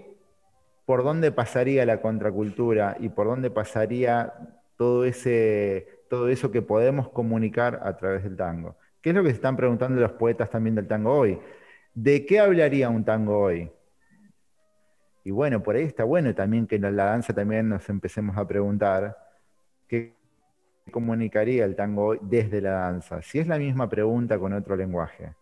[0.85, 4.33] por dónde pasaría la contracultura y por dónde pasaría
[4.75, 8.75] todo, ese, todo eso que podemos comunicar a través del tango.
[9.01, 11.39] ¿Qué es lo que se están preguntando los poetas también del tango hoy?
[11.93, 13.71] ¿De qué hablaría un tango hoy?
[15.23, 18.47] Y bueno, por ahí está bueno también que en la danza también nos empecemos a
[18.47, 19.17] preguntar
[19.87, 20.15] qué
[20.91, 23.21] comunicaría el tango hoy desde la danza.
[23.21, 25.33] Si es la misma pregunta con otro lenguaje.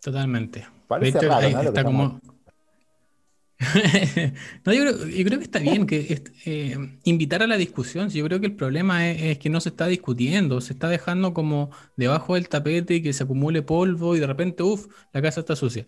[0.00, 0.66] Totalmente.
[1.00, 2.20] está como...
[4.64, 4.84] no, yo
[5.24, 8.08] creo, que está bien que eh, invitar a la discusión.
[8.08, 11.70] Yo creo que el problema es, que no se está discutiendo, se está dejando como
[11.96, 15.56] debajo del tapete y que se acumule polvo y de repente, uff, la casa está
[15.56, 15.86] sucia.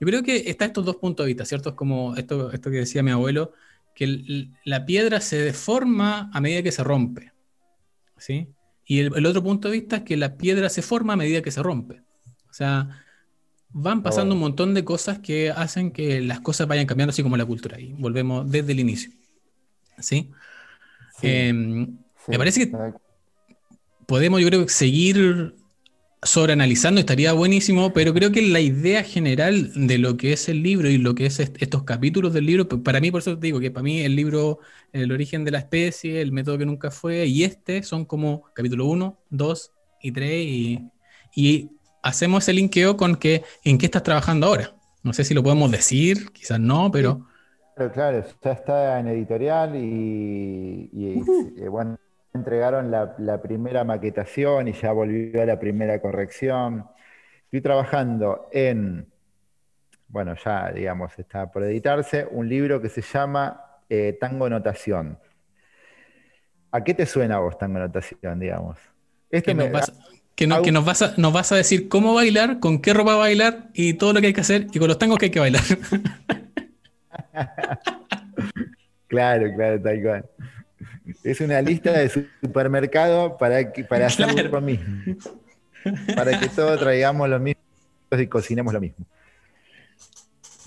[0.00, 1.70] Yo creo que está estos dos puntos de vista, ¿cierto?
[1.70, 3.52] Es como esto, esto que decía mi abuelo,
[3.94, 7.32] que la piedra se deforma a medida que se rompe.
[8.18, 8.48] ¿sí?
[8.84, 11.42] Y el, el, otro punto de vista es que la piedra se forma a medida
[11.42, 12.02] que se rompe.
[12.50, 13.05] O sea,
[13.70, 17.36] van pasando un montón de cosas que hacen que las cosas vayan cambiando, así como
[17.36, 17.78] la cultura.
[17.78, 19.10] Y volvemos desde el inicio.
[19.98, 20.30] ¿Sí?
[21.22, 21.98] Em,
[22.28, 22.76] me parece que
[24.06, 25.54] podemos, yo creo, seguir
[26.22, 30.88] sobreanalizando, estaría buenísimo, pero creo que la idea general de lo que es el libro
[30.88, 33.70] y lo que es estos capítulos del libro, para mí, por eso te digo que
[33.70, 34.58] para mí el libro
[34.92, 38.86] El origen de la especie, El método que nunca fue, y este son como capítulo
[38.86, 40.90] 1, 2 y 3, y,
[41.34, 41.70] y
[42.06, 44.72] hacemos ese linkeo con que en qué estás trabajando ahora.
[45.02, 47.26] No sé si lo podemos decir, quizás no, pero...
[47.74, 50.90] Claro, claro, ya está en editorial y,
[51.58, 51.98] eh, bueno,
[52.32, 56.86] entregaron la, primera maquetación y ya volvió a la primera corrección.
[57.44, 59.06] Estoy trabajando en,
[60.08, 65.18] bueno, ya digamos, está por editarse, un libro que se llama eh, Tango Notación.
[66.70, 68.78] ¿A qué te suena a vos Tango Notación, digamos?
[69.30, 69.70] Este me,
[70.36, 73.94] que, nos, vas a, nos vas a decir cómo bailar, con qué ropa bailar y
[73.94, 75.62] todo lo que hay que hacer y con los tangos que hay que bailar.
[79.08, 80.26] claro, claro, tal cual.
[81.24, 85.16] Es una lista de supermercado para, para hacer lo mismo.
[86.14, 87.62] Para que todos traigamos lo mismo
[88.10, 89.06] y cocinemos lo mismo.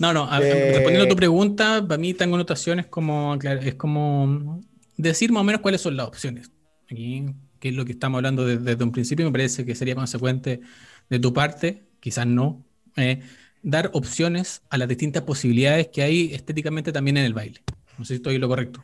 [0.00, 4.60] No, no, eh, respondiendo a tu pregunta, para mí tengo notaciones como, es como
[4.96, 6.50] decir más o menos cuáles son las opciones.
[6.90, 7.26] Aquí
[7.60, 10.60] que es lo que estamos hablando desde, un principio, me parece que sería consecuente
[11.08, 12.64] de tu parte, quizás no,
[12.96, 13.20] eh,
[13.62, 17.60] dar opciones a las distintas posibilidades que hay estéticamente también en el baile.
[17.98, 18.82] No sé si estoy lo correcto.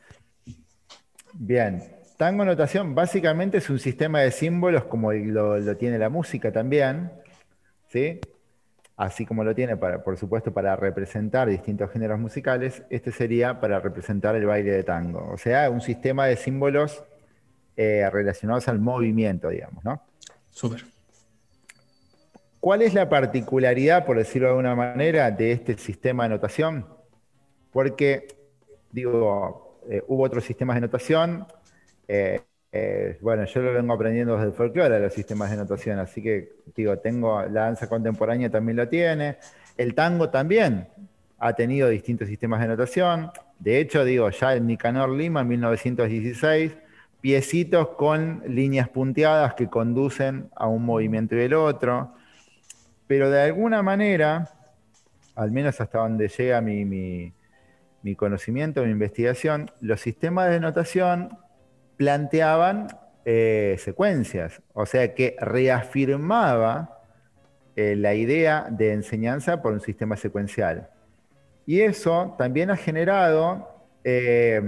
[1.33, 1.83] Bien.
[2.17, 7.13] Tango notación básicamente es un sistema de símbolos como lo, tiene la música también,
[7.89, 8.21] ¿sí?
[8.97, 13.81] Así como lo tiene, para, por supuesto, para representar distintos géneros musicales, este sería para
[13.81, 15.31] representar el baile de tango.
[15.31, 17.05] O sea, un sistema de símbolos
[17.77, 20.03] eh, relacionados al movimiento, digamos, ¿no?
[20.49, 20.85] Súper.
[22.59, 26.87] ¿Cuál es la particularidad, por decirlo de alguna manera, de este sistema de notación?
[27.71, 28.29] Porque,
[28.91, 31.47] digo, eh, hubo otros sistemas de notación.
[32.09, 32.41] Eh,
[33.21, 36.99] bueno, yo lo vengo aprendiendo desde el folclore, los sistemas de notación, así que, digo,
[36.99, 39.37] tengo, la danza contemporánea también lo tiene.
[39.77, 40.89] El tango también
[41.39, 43.31] ha tenido distintos sistemas de notación.
[43.59, 46.86] De hecho, digo, ya el Nicanor Lima en 1916
[47.21, 52.15] piecitos con líneas punteadas que conducen a un movimiento y el otro.
[53.07, 54.51] Pero de alguna manera,
[55.35, 57.33] al menos hasta donde llega mi,
[58.17, 61.39] conocimiento, mi investigación, los sistemas de notación
[61.97, 62.89] planteaban
[63.25, 67.01] eh, secuencias, o sea que reafirmaba
[67.75, 70.91] eh, la idea de enseñanza por un sistema secuencial.
[71.67, 74.63] Y eso también ha generado eh,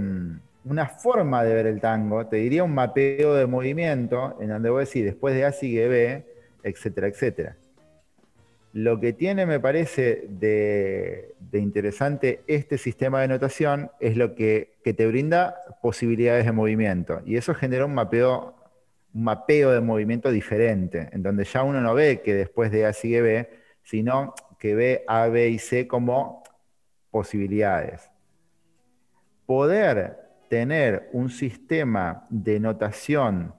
[0.65, 4.79] una forma de ver el tango, te diría un mapeo de movimiento, en donde voy
[4.79, 6.25] a decir después de A sigue B,
[6.63, 7.55] etcétera, etcétera.
[8.73, 15.07] Lo que tiene, me parece, de, interesante este sistema de notación es lo que, te
[15.07, 17.21] brinda posibilidades de movimiento.
[17.25, 18.55] Y eso genera un mapeo,
[19.13, 22.93] un mapeo de movimiento diferente, en donde ya uno no ve que después de A
[22.93, 23.49] sigue B,
[23.83, 26.43] sino que ve A, B y C como
[27.11, 28.09] posibilidades.
[29.45, 33.53] Poder tener un sistema de notación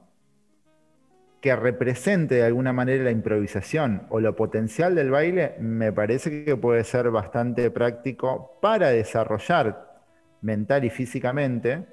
[1.41, 6.57] que represente de alguna manera la improvisación o lo potencial del baile, me parece que
[6.57, 10.03] puede ser bastante práctico para desarrollar
[10.43, 11.87] mental y físicamente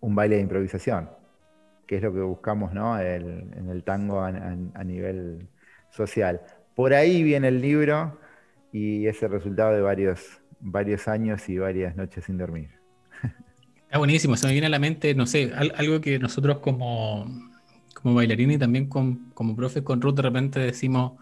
[0.00, 1.08] un baile de improvisación,
[1.86, 4.32] que es lo que buscamos en el tango a,
[4.84, 5.48] nivel
[5.90, 6.40] social.
[6.74, 8.18] Por ahí viene el libro
[8.72, 12.73] y es el resultado de varios, varios años y varias noches sin dormir.
[13.94, 17.26] Está buenísimo, se me viene a la mente, no sé, algo que nosotros como
[17.94, 21.12] como bailarín y también como profe con Ruth de repente decimos,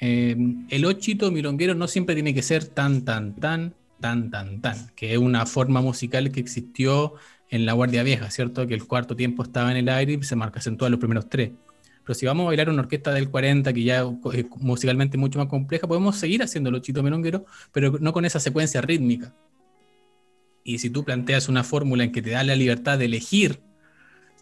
[0.00, 0.36] eh,
[0.68, 5.12] el ochito milonguero no siempre tiene que ser tan, tan, tan, tan, tan, tan, que
[5.12, 7.14] es una forma musical que existió
[7.50, 8.66] en la Guardia Vieja, ¿cierto?
[8.66, 11.52] Que el cuarto tiempo estaba en el aire y se marca acentuado los primeros tres.
[12.04, 14.00] Pero si vamos a bailar una orquesta del 40, que ya
[14.32, 18.40] es musicalmente mucho más compleja, podemos seguir haciendo el ochito milonguero, pero no con esa
[18.40, 19.32] secuencia rítmica.
[20.68, 23.58] Y si tú planteas una fórmula en que te da la libertad de elegir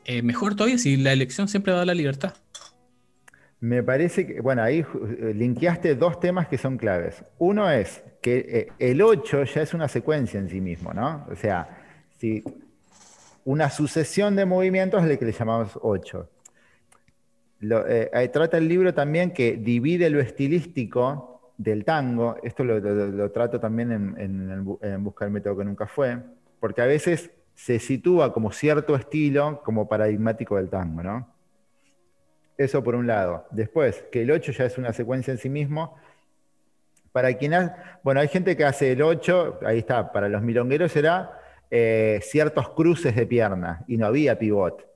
[0.06, 2.34] eh, mejor todavía si la elección siempre da la libertad.
[3.60, 7.22] Me parece que, bueno, ahí eh, linkeaste dos temas que son claves.
[7.38, 11.24] Uno es que eh, el 8 ya es una secuencia en sí mismo, ¿no?
[11.30, 11.68] O sea,
[12.18, 12.42] si
[13.44, 16.28] una sucesión de movimientos es lo que le llamamos 8.
[18.32, 24.14] trata el libro también que divide lo estilístico del tango, esto lo, trato también en,
[24.18, 26.18] en, en Buscar el método que nunca fue,
[26.60, 31.34] porque a veces se sitúa como cierto estilo como paradigmático del tango, ¿no?
[32.58, 33.46] Eso por un lado.
[33.50, 35.96] Después, que el 8 ya es una secuencia en sí mismo.
[37.12, 41.40] Para quien bueno, hay gente que hace el 8, ahí está, para los milongueros era
[41.70, 44.86] eh, ciertos cruces de pierna y no había pivot.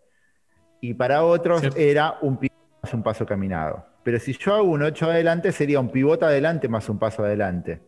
[0.82, 3.89] Y para otros era un pivot más un paso caminado.
[4.02, 7.80] Pero si yo hago un 8 adelante, sería un pivot adelante más un paso adelante.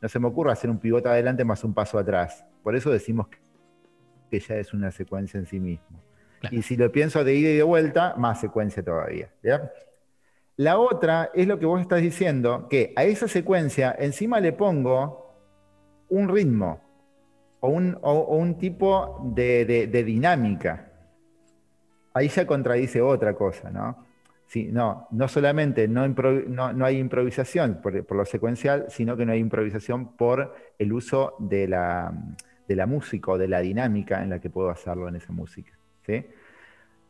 [0.00, 2.44] No se me ocurre hacer un pivot adelante más un paso atrás.
[2.62, 3.38] Por eso decimos que
[4.30, 6.02] que ya es una secuencia en sí mismo.
[6.50, 9.30] Y si lo pienso de ida y de vuelta, más secuencia todavía.
[10.56, 15.34] La otra es lo que vos estás diciendo, que a esa secuencia encima le pongo
[16.08, 16.80] un ritmo
[17.60, 20.90] o un, tipo de, dinámica.
[22.12, 24.04] Ahí ya contradice otra cosa, ¿no?
[24.70, 29.40] No, no solamente no, no, hay improvisación por, por, lo secuencial, sino que no hay
[29.40, 32.12] improvisación por el uso de la,
[32.68, 35.72] de la música o de la dinámica en la que puedo hacerlo en esa música.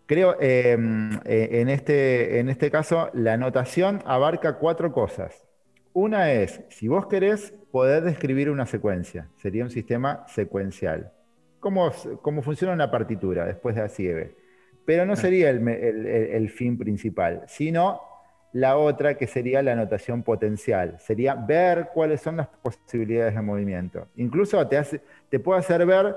[0.06, 5.46] Creo, em, eh, en, este, en este caso, la notación abarca cuatro cosas.
[5.92, 11.12] Una es, si vos querés poder describir una secuencia, sería un sistema secuencial.
[11.60, 11.90] ¿Cómo,
[12.42, 14.06] funciona una partitura después de así
[14.84, 18.00] Pero no sería el fin principal, sino
[18.54, 24.06] la otra que sería la notación potencial, sería ver cuáles son las posibilidades de movimiento.
[24.14, 26.14] Incluso te, hace, te puede hacer ver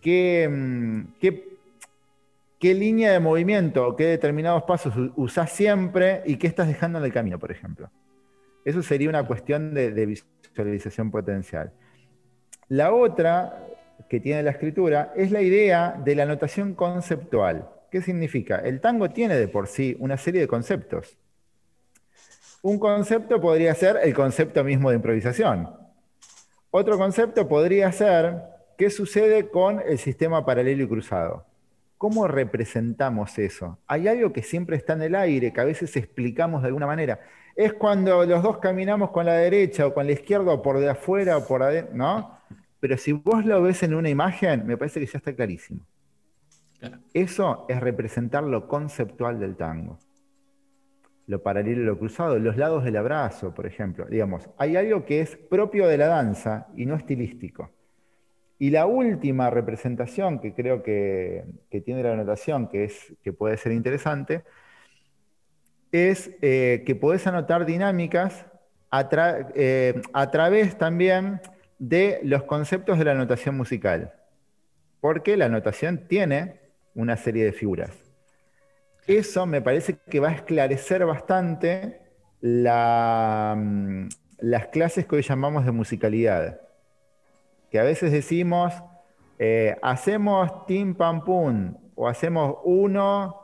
[0.00, 1.58] qué, mm, qué,
[2.60, 7.06] qué línea de movimiento o qué determinados pasos usás siempre y qué estás dejando en
[7.06, 7.90] el camino, por ejemplo.
[8.64, 11.72] Eso sería una cuestión de, de visualización potencial.
[12.68, 13.66] La otra
[14.08, 17.68] que tiene la escritura es la idea de la notación conceptual.
[17.90, 18.56] ¿Qué significa?
[18.56, 21.18] El tango tiene de por sí una serie de conceptos
[22.62, 25.70] un concepto podría ser el concepto mismo de improvisación.
[26.70, 28.36] Otro concepto podría ser
[28.76, 31.46] qué sucede con el sistema paralelo y cruzado.
[31.96, 33.78] ¿Cómo representamos eso?
[33.86, 37.20] Hay algo que siempre está en el aire, que a veces explicamos de alguna manera.
[37.56, 40.90] Es cuando los dos caminamos con la derecha o con la izquierda o por de
[40.90, 42.38] afuera o por adentro, ¿no?
[42.80, 45.80] Pero si vos lo ves en una imagen, me parece que ya está clarísimo.
[47.14, 49.98] Eso es representar lo conceptual del tango
[51.28, 54.06] lo paralelo lo cruzado, los lados del abrazo, por ejemplo.
[54.06, 57.70] Digamos, hay algo que es propio de la danza y no estilístico.
[58.58, 61.44] Y la última representación que creo que,
[61.84, 64.42] tiene la anotación, que, es, que puede ser interesante,
[65.92, 68.46] es eh, que podés anotar dinámicas
[69.54, 71.42] eh, a, través también
[71.78, 74.14] de los conceptos de la notación musical.
[75.02, 76.67] Porque la notación tiene
[76.98, 77.92] una serie de figuras.
[79.06, 82.00] Eso me parece que va a esclarecer bastante
[82.42, 84.08] mm,
[84.40, 86.60] las clases que hoy llamamos de musicalidad.
[87.70, 88.74] Que a veces decimos,
[89.38, 93.42] eh, hacemos tim pam pum, o hacemos uno,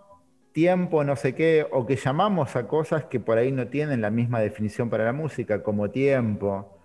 [0.53, 4.11] tiempo, no sé qué, o que llamamos a cosas que por ahí no tienen la
[4.11, 6.81] misma definición para la música, como tiempo,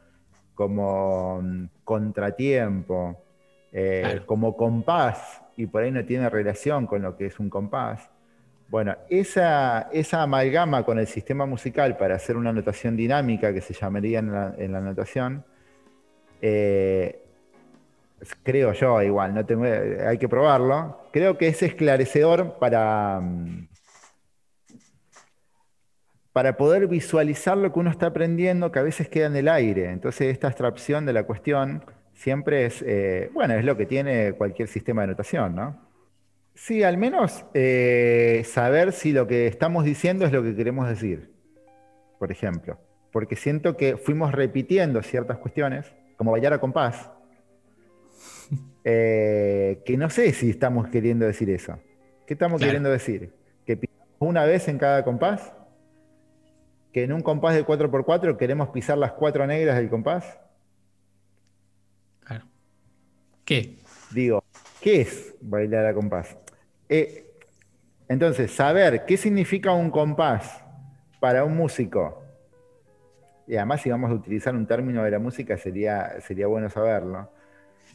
[0.54, 3.24] como mm, contratiempo,
[3.72, 8.10] eh, como compás, y por ahí no tiene relación con lo que es un compás.
[8.70, 13.74] Bueno, esa, esa amalgama con el sistema musical para hacer una notación dinámica que se
[13.74, 15.44] llamaría en la, notación,
[16.42, 17.26] eh,
[18.42, 23.68] creo yo igual, no tengo, hay que probarlo, creo que es esclarecedor para, mm,
[26.32, 29.92] para poder visualizar lo que uno está aprendiendo que a veces queda en el aire.
[29.92, 31.84] Entonces esta abstracción de la cuestión
[32.20, 35.90] siempre es, eh, bueno, es lo que tiene cualquier sistema de notación, ¿no?
[36.54, 41.32] Sí, al menos eh, saber si lo que estamos diciendo es lo que queremos decir,
[42.20, 42.78] por ejemplo.
[43.14, 47.10] Porque siento que fuimos repitiendo ciertas cuestiones, como bailar a compás,
[48.84, 51.80] eh, que no sé si estamos queriendo decir eso.
[52.28, 53.32] ¿Qué estamos queriendo decir?
[53.66, 55.54] ¿Que pisamos una vez en cada compás?
[56.92, 60.38] ¿Que en un compás de 4x4 queremos pisar las cuatro negras del compás?
[64.12, 64.44] Digo,
[64.80, 66.38] ¿qué es bailar a compás?
[66.88, 67.26] Eh,
[68.08, 70.64] entonces, saber qué significa un compás
[71.20, 72.24] para un músico,
[73.48, 77.30] y además si vamos a utilizar un término de la música sería, sería bueno saberlo,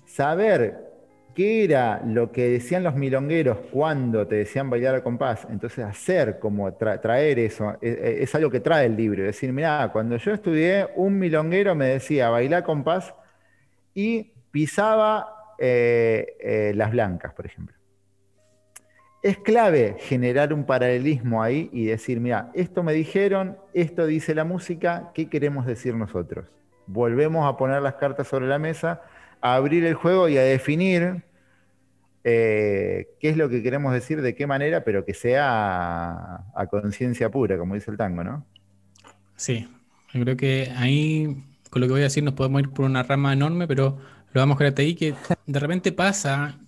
[0.05, 0.93] saber
[1.35, 6.39] qué era lo que decían los milongueros cuando te decían bailar a compás, entonces hacer
[6.41, 10.17] como traer eso, es, e, es, algo que trae el libro, es decir, mira, cuando
[10.17, 13.15] yo estudié, un milonguero me decía bailar a compás
[13.95, 17.77] y pisaba eh, eh, las blancas, por ejemplo.
[19.23, 24.45] Es clave generar un paralelismo ahí y decir, mira, esto me dijeron, esto dice la
[24.45, 26.47] música, ¿qué queremos decir nosotros?
[26.87, 29.01] Volvemos a poner las cartas sobre la mesa,
[29.41, 31.23] a abrir el juego y a definir
[32.27, 37.31] eh, qué es lo que queremos decir, de qué manera, pero que sea a, conciencia
[37.31, 38.47] pura, como dice el tango, ¿no?
[39.37, 39.69] Sí,
[40.15, 43.03] yo creo que ahí, con lo que voy a decir, nos podemos ir por una
[43.03, 43.99] rama enorme, pero
[44.35, 45.15] lo vamos a ahí, que
[45.47, 46.59] de repente pasa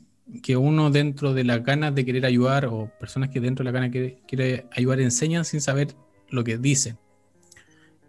[0.43, 3.73] que uno dentro de las ganas de querer ayudar o personas que dentro de la
[3.73, 5.89] ganas de querer ayudar enseñan sin saber
[6.31, 6.97] lo que dicen.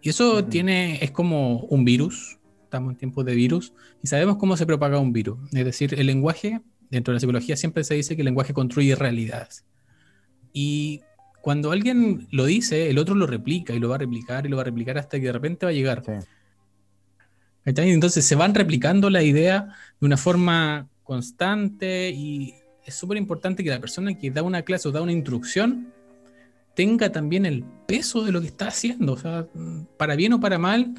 [0.00, 4.56] Y eso tiene, es como un virus, estamos en tiempos de virus, y sabemos cómo
[4.56, 5.38] se propaga un virus.
[5.52, 8.94] Es decir, el lenguaje, dentro de la psicología siempre se dice que el lenguaje construye
[8.94, 9.64] realidades.
[10.52, 11.00] Y
[11.42, 14.56] cuando alguien lo dice, el otro lo replica y lo va a replicar y lo
[14.56, 16.04] va a replicar hasta que de repente va a llegar.
[17.64, 22.54] Entonces se van replicando la idea de una forma constante y
[22.84, 25.92] es súper importante que la persona que da una clase o da una instrucción
[26.74, 29.12] tenga también el peso de lo que está haciendo.
[29.12, 29.46] O sea,
[29.96, 30.94] para bien o para mal,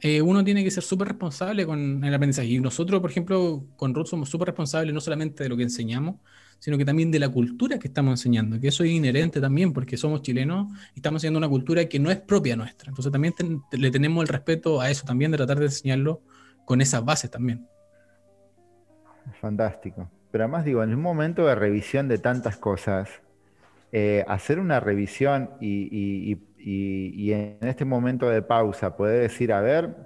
[0.00, 2.48] eh, uno tiene que ser súper responsable con el aprendizaje.
[2.48, 6.16] Y nosotros, por ejemplo, con Ruth somos súper responsables no solamente de lo que enseñamos,
[6.60, 9.96] sino que también de la cultura que estamos enseñando, que eso es inherente también, porque
[9.96, 12.90] somos chilenos y estamos enseñando una cultura que no es propia nuestra.
[12.90, 13.34] Entonces también
[13.72, 16.20] le tenemos el respeto a eso, también de tratar de enseñarlo
[16.66, 17.66] con esas bases también.
[19.40, 20.08] Fantástico.
[20.30, 23.08] Pero además digo, en un momento de revisión de tantas cosas,
[23.90, 29.96] eh, hacer una revisión y, en este momento de pausa poder decir, a ver,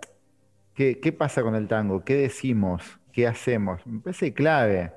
[0.72, 2.04] ¿qué, ¿qué, pasa con el tango?
[2.04, 3.00] ¿Qué decimos?
[3.12, 3.84] ¿Qué hacemos?
[3.86, 4.92] Me parece clave.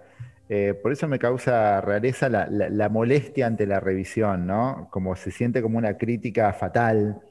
[0.49, 4.87] Eh, por eso me causa rareza la, molestia ante la revisión, ¿no?
[4.91, 7.21] Como se siente como una crítica fatal.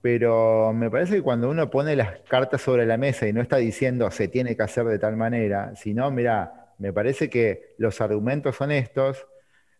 [0.00, 3.56] Pero me parece que cuando uno pone las cartas sobre la mesa y no está
[3.56, 8.56] diciendo se tiene que hacer de tal manera, sino, mira, me parece que los argumentos
[8.56, 9.26] son estos,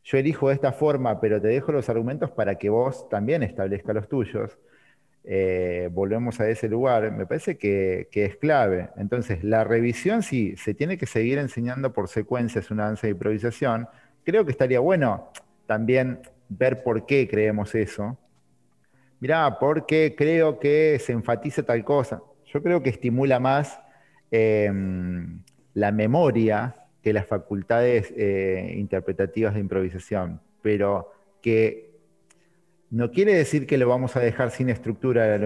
[0.03, 3.95] yo elijo de esta forma, pero te dejo los argumentos para que vos también establezcas
[3.95, 4.59] los tuyos.
[5.31, 8.89] Eh, volvemos a ese lugar, me parece que, es clave.
[8.97, 13.87] Entonces, la revisión, si se tiene que seguir enseñando por secuencias una danza de improvisación.
[14.25, 15.31] Creo que estaría bueno
[15.67, 18.17] también ver por qué creemos eso.
[19.21, 22.23] Mirá, porque creo que se enfatiza tal cosa.
[22.47, 23.79] Yo creo que estimula más
[24.31, 25.43] em,
[25.75, 31.88] la memoria que las facultades eh, interpretativas de improvisación, pero que
[32.91, 35.45] no quiere decir que lo vamos a dejar sin estructura del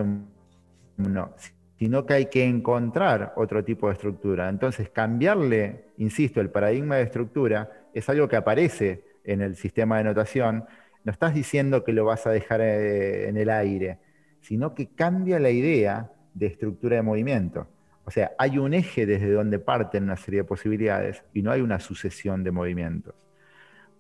[0.97, 1.35] alumno,
[1.79, 4.49] sino que hay que encontrar otro tipo de estructura.
[4.49, 10.05] Entonces, cambiarle, insisto, el paradigma de estructura es algo que aparece en el sistema de
[10.05, 10.65] notación.
[11.05, 13.99] No estás diciendo que lo vas a dejar eh, en el aire,
[14.41, 17.67] sino que cambia la idea de estructura de movimiento.
[18.05, 21.61] O sea, hay un eje desde donde parten una serie de posibilidades y no hay
[21.61, 23.15] una sucesión de movimientos.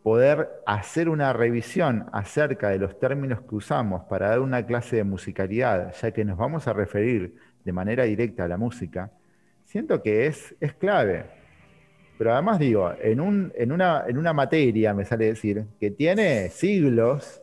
[0.02, 5.04] Poder hacer una revisión acerca de los términos que usamos para dar una clase de
[5.04, 9.12] musicalidad, ya que nos vamos a referir de manera directa a la música,
[9.64, 11.24] siento que es, es clave.
[12.18, 16.48] Pero además digo, en, un, en, una, en una materia, me sale decir, que tiene
[16.50, 17.42] siglos,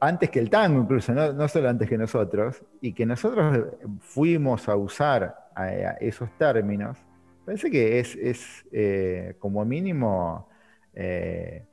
[0.00, 3.66] antes que el tango incluso, no, solo antes que nosotros, y que nosotros
[4.00, 5.36] fuimos a usar
[6.00, 6.98] esos términos,
[7.44, 10.49] parece que es, eh, como mínimo
[11.02, 11.64] eh,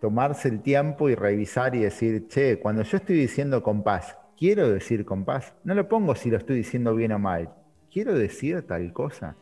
[0.00, 5.04] tomarse el tiempo y revisar y decir, che, cuando yo estoy diciendo compás, quiero decir
[5.04, 7.50] compás, no lo pongo si lo estoy diciendo bien o mal,
[7.90, 9.34] quiero decir tal cosa.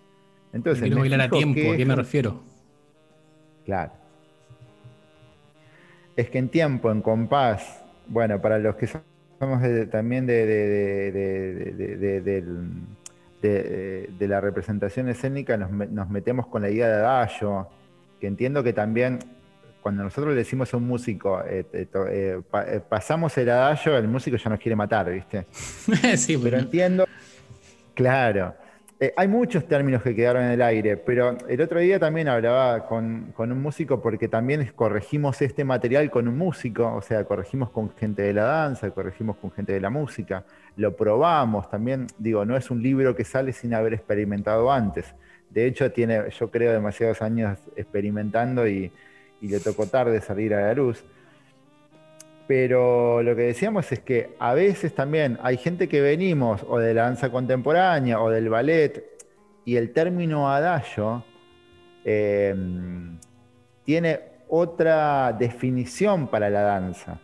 [0.53, 2.41] Entonces, quiero bailar a tiempo, ¿a qué me refiero?
[3.65, 3.93] Claro.
[6.17, 9.03] Es que en tiempo, en compás, bueno, para los que somos
[9.91, 10.47] también de,
[13.43, 17.69] de, la representación escénica, nos, nos, metemos con la idea de adagio,
[18.25, 19.19] que entiendo que también
[19.83, 24.39] cuando nosotros le decimos a un músico, eh, eh, eh, pasamos el adagio, el músico
[24.39, 25.47] ya nos quiere matar, ¿viste?
[26.17, 27.05] sí, pero entiendo,
[27.93, 28.55] claro.
[29.19, 33.35] Hay muchos términos que quedaron en el aire, pero el otro día también hablaba con,
[33.37, 38.23] un músico porque también corregimos este material con un músico, o sea, corregimos con gente
[38.23, 40.47] de la danza, corregimos con gente de la música,
[40.77, 45.15] lo probamos también, digo, no es un libro que sale sin haber experimentado antes.
[45.55, 48.91] De hecho, tiene, yo creo, demasiados años experimentando y,
[49.41, 51.05] le tocó tarde salir a la luz.
[52.49, 56.95] Pero lo que decíamos es que a veces también hay gente que venimos o de
[56.95, 59.05] la danza contemporánea o del ballet
[59.67, 61.25] y el término adagio
[62.05, 63.19] em,
[63.85, 67.21] tiene otra definición para la danza.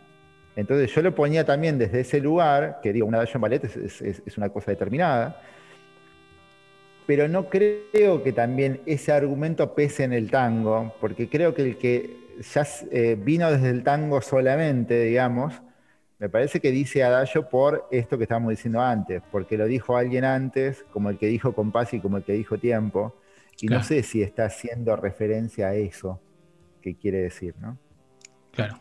[0.55, 4.37] Entonces yo lo ponía también desde ese lugar, que digo, un adagio en ballet es
[4.37, 5.41] una cosa determinada,
[7.05, 11.77] pero no creo que también ese argumento pese en el tango, porque creo que el
[11.77, 12.21] que
[12.53, 15.61] ya eh, vino desde el tango solamente, digamos,
[16.19, 20.23] me parece que dice Adagio por esto que estábamos diciendo antes, porque lo dijo alguien
[20.23, 23.15] antes, como el que dijo compás y como el que dijo tiempo,
[23.59, 26.21] y no sé si está haciendo referencia a eso
[26.81, 27.77] que quiere decir, ¿no?
[28.51, 28.79] Claro,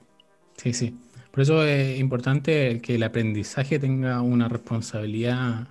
[0.56, 0.98] sí, sí.
[1.30, 5.68] Por eso es importante que el aprendizaje tenga una responsabilidad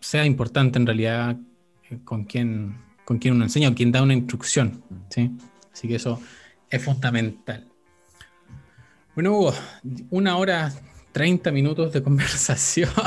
[0.00, 1.36] sea importante en realidad
[1.90, 2.76] eh, con quien
[3.08, 4.82] con quien uno enseña o quien da una instrucción.
[5.08, 5.30] ¿sí?
[5.72, 6.20] Así que eso
[6.68, 7.66] es fundamental.
[9.14, 9.54] Bueno, Hugo,
[10.10, 10.70] una hora
[11.12, 12.90] 30 minutos de conversación.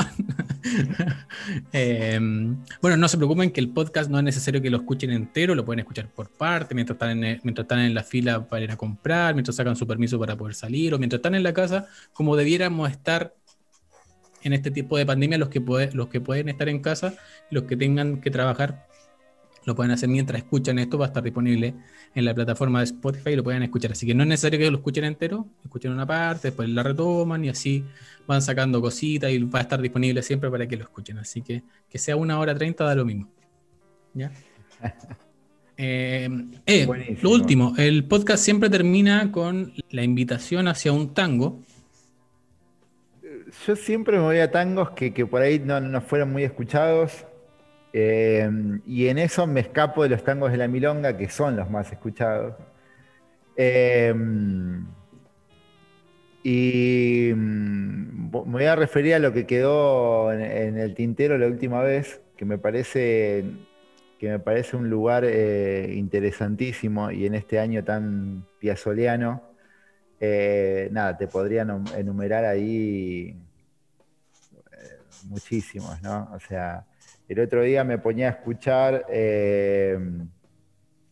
[1.72, 5.54] Em, bueno, no se preocupen que el podcast no es necesario que lo escuchen entero,
[5.54, 8.70] lo pueden escuchar por parte, mientras están, en, mientras están en la fila para ir
[8.70, 11.88] a comprar, mientras sacan su permiso para poder salir, o mientras están en la casa,
[12.12, 13.34] como debiéramos estar
[14.42, 15.60] en este tipo de pandemia, los que,
[15.92, 17.14] los que pueden estar en casa,
[17.50, 18.86] los que tengan que trabajar
[19.64, 21.74] lo pueden hacer mientras escuchan esto, va a estar disponible
[22.14, 23.92] en la plataforma de Spotify y lo pueden escuchar.
[23.92, 27.44] Así que no es necesario que lo escuchen entero, escuchen una parte, después la retoman
[27.44, 27.84] y así
[28.26, 31.18] van sacando cositas y va a estar disponible siempre para que lo escuchen.
[31.18, 33.28] Así que que sea una hora treinta da lo mismo.
[34.14, 34.32] ¿Ya?
[35.78, 36.28] Eh,
[36.66, 41.60] eh, lo último, el podcast siempre termina con la invitación hacia un tango.
[43.66, 47.24] Yo siempre me voy a tangos que, por ahí no, no fueron muy escuchados
[47.92, 48.50] eh,
[48.86, 51.92] y en eso me escapo de los tangos de la milonga, que son los más
[51.92, 52.56] escuchados.
[53.56, 54.12] Eh,
[56.42, 61.82] y mm, me voy a referir a lo que quedó en, el tintero la última
[61.82, 63.44] vez, que me parece,
[64.18, 69.42] que me parece un lugar eh, interesantísimo y en este año tan piazoleano.
[70.90, 71.62] nada, te podría
[71.96, 73.36] enumerar ahí
[75.24, 76.30] muchísimos, ¿no?
[76.34, 76.86] O sea,
[77.28, 79.98] el otro día me ponía a escuchar, eh,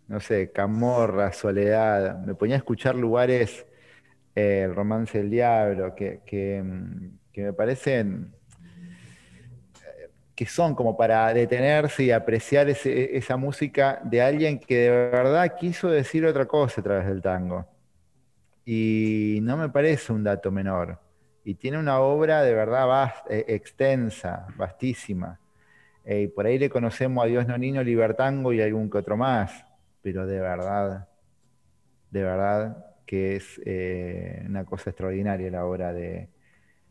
[0.09, 3.67] no sé, Camorra, Soledad, me ponía a escuchar lugares,
[4.35, 6.63] eh, el romance del diablo, que,
[7.35, 8.35] me parecen
[9.83, 15.57] eh, que son como para detenerse y apreciar esa música de alguien que de verdad
[15.59, 17.67] quiso decir otra cosa a través del tango.
[18.65, 21.10] Y no me parece un dato menor.
[21.51, 25.41] Y tiene una obra de verdad extensa, vastísima.
[26.07, 29.67] Y por ahí le conocemos a Dios Nonino, Libertango y algún que otro más,
[30.01, 31.09] pero de verdad,
[32.13, 36.29] de verdad que es eh, una cosa extraordinaria la obra de,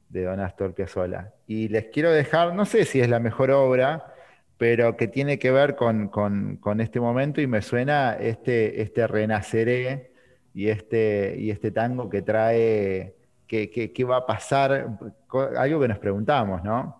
[0.10, 1.34] Don Astor Piazzolla.
[1.48, 4.14] Y les quiero dejar, no sé si es la mejor obra,
[4.57, 10.11] pero que tiene que ver con, este momento y me suena este, este renaceré
[10.53, 13.15] y este, y este tango que trae,
[13.49, 14.97] qué va a pasar,
[15.57, 16.99] algo que nos preguntamos, ¿no?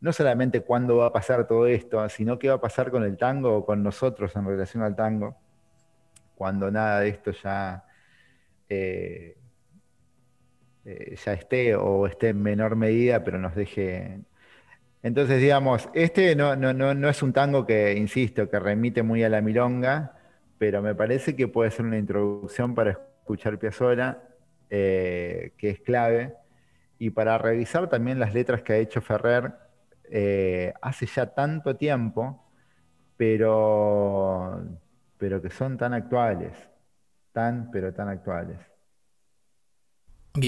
[0.00, 3.16] no solamente cuándo va a pasar todo esto, sino qué va a pasar con el
[3.16, 5.36] tango o con nosotros en relación al tango.
[6.34, 7.84] cuando nada de esto ya,
[8.68, 9.36] eh,
[10.84, 14.20] eh, ya esté o esté en menor medida, pero nos deje...
[15.02, 19.28] Entonces, digamos, este no, no, no, es un tango que, insisto, que remite muy a
[19.28, 20.16] la milonga,
[20.58, 24.27] pero me parece que puede ser una introducción para escuchar Piazzolla,
[24.70, 26.34] eh, que es clave,
[26.98, 29.52] y para revisar también las letras que ha hecho Ferrer
[30.80, 32.42] hace ya tanto tiempo,
[33.18, 34.64] pero
[35.18, 36.52] pero que son tan actuales,
[37.32, 38.58] tan, pero tan actuales.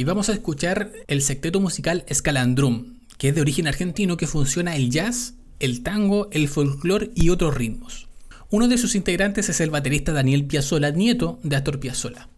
[0.07, 4.91] Vamos a escuchar el secteto musical Escalandrum, que es de origen argentino que funciona el
[4.91, 8.09] jazz, el tango, el folclore y otros ritmos.
[8.51, 12.29] Uno de sus integrantes es el baterista Daniel Piazzolla, nieto de Astor Piazzolla.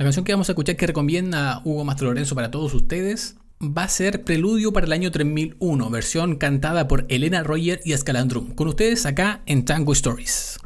[0.00, 3.82] La canción que vamos a escuchar que recomienda Hugo Mastro Lorenzo para todos ustedes va
[3.82, 8.54] a ser Preludio para el año 3001, versión cantada por Elena Roger y Escalandrum.
[8.54, 10.58] Con ustedes acá en Tango Stories.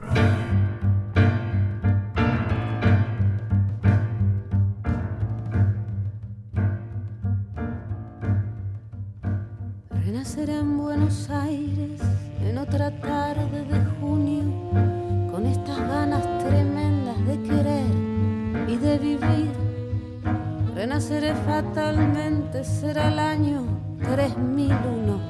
[21.55, 23.63] Fatalmente, será el año
[24.03, 25.21] 3001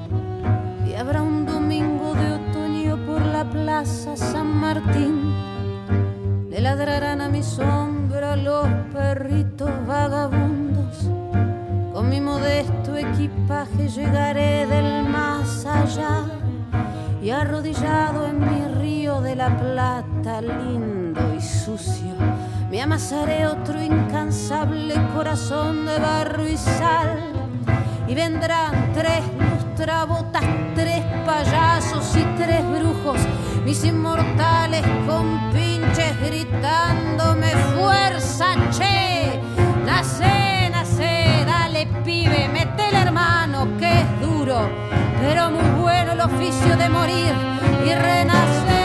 [0.89, 5.35] y habrá un domingo de otoño por la plaza San Martín.
[6.49, 11.11] Le ladrarán a mi sombra los perritos vagabundos.
[11.93, 16.25] Con mi modesto equipaje llegaré del más allá
[17.23, 22.15] y arrodillado en mi río de la plata lindo y sucio,
[22.75, 27.21] me amasaré otro incansable corazón de barro y sal.
[28.09, 30.43] Y vendrán tres lustrabotas,
[30.75, 33.21] tres payasos y tres brujos,
[33.65, 39.41] mis inmortales con pinches gritándome fuerza, che,
[39.87, 44.69] nace, nace, dale pibe, mete el hermano que es duro
[45.21, 47.33] pero muy bueno el oficio de morir
[47.87, 48.84] y renacer.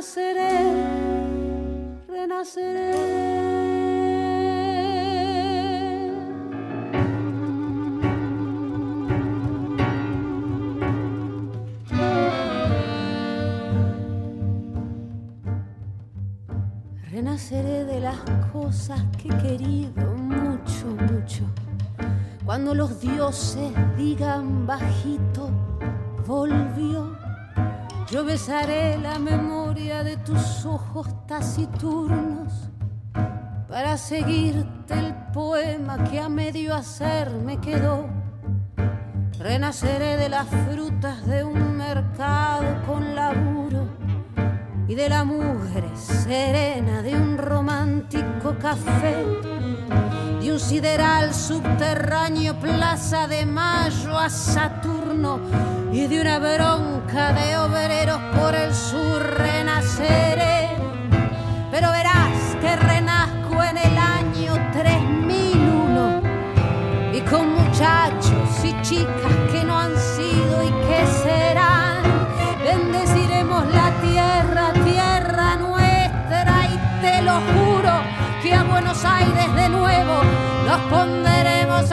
[0.00, 0.48] Renaceré,
[2.08, 2.92] renaceré.
[17.10, 18.16] Renaceré de las
[18.52, 21.44] cosas que he querido mucho, mucho.
[22.46, 25.50] Cuando los dioses digan bajito,
[26.26, 27.18] volvió.
[28.10, 32.52] Yo besaré la memoria de tus ojos taciturnos
[33.66, 38.06] para seguirte el poema que a medio hacer me quedó.
[39.38, 43.88] Renaceré de las frutas de un mercado con laburo
[44.86, 49.24] y de la mujer serena de un romántico café,
[50.42, 54.99] de un sideral subterráneo Plaza de Mayo a Saturno
[55.92, 60.70] y de una bronca de obreros por el sur renaceré.
[61.70, 66.22] Pero verás que renazco en el año 3001
[67.12, 72.02] y con muchachos y chicas que no han sido y que serán.
[72.64, 74.72] Bendeciremos la tierra
[77.00, 77.92] te lo juro
[78.42, 80.22] que a Buenos Aires de nuevo
[80.66, 81.90] nos pondremos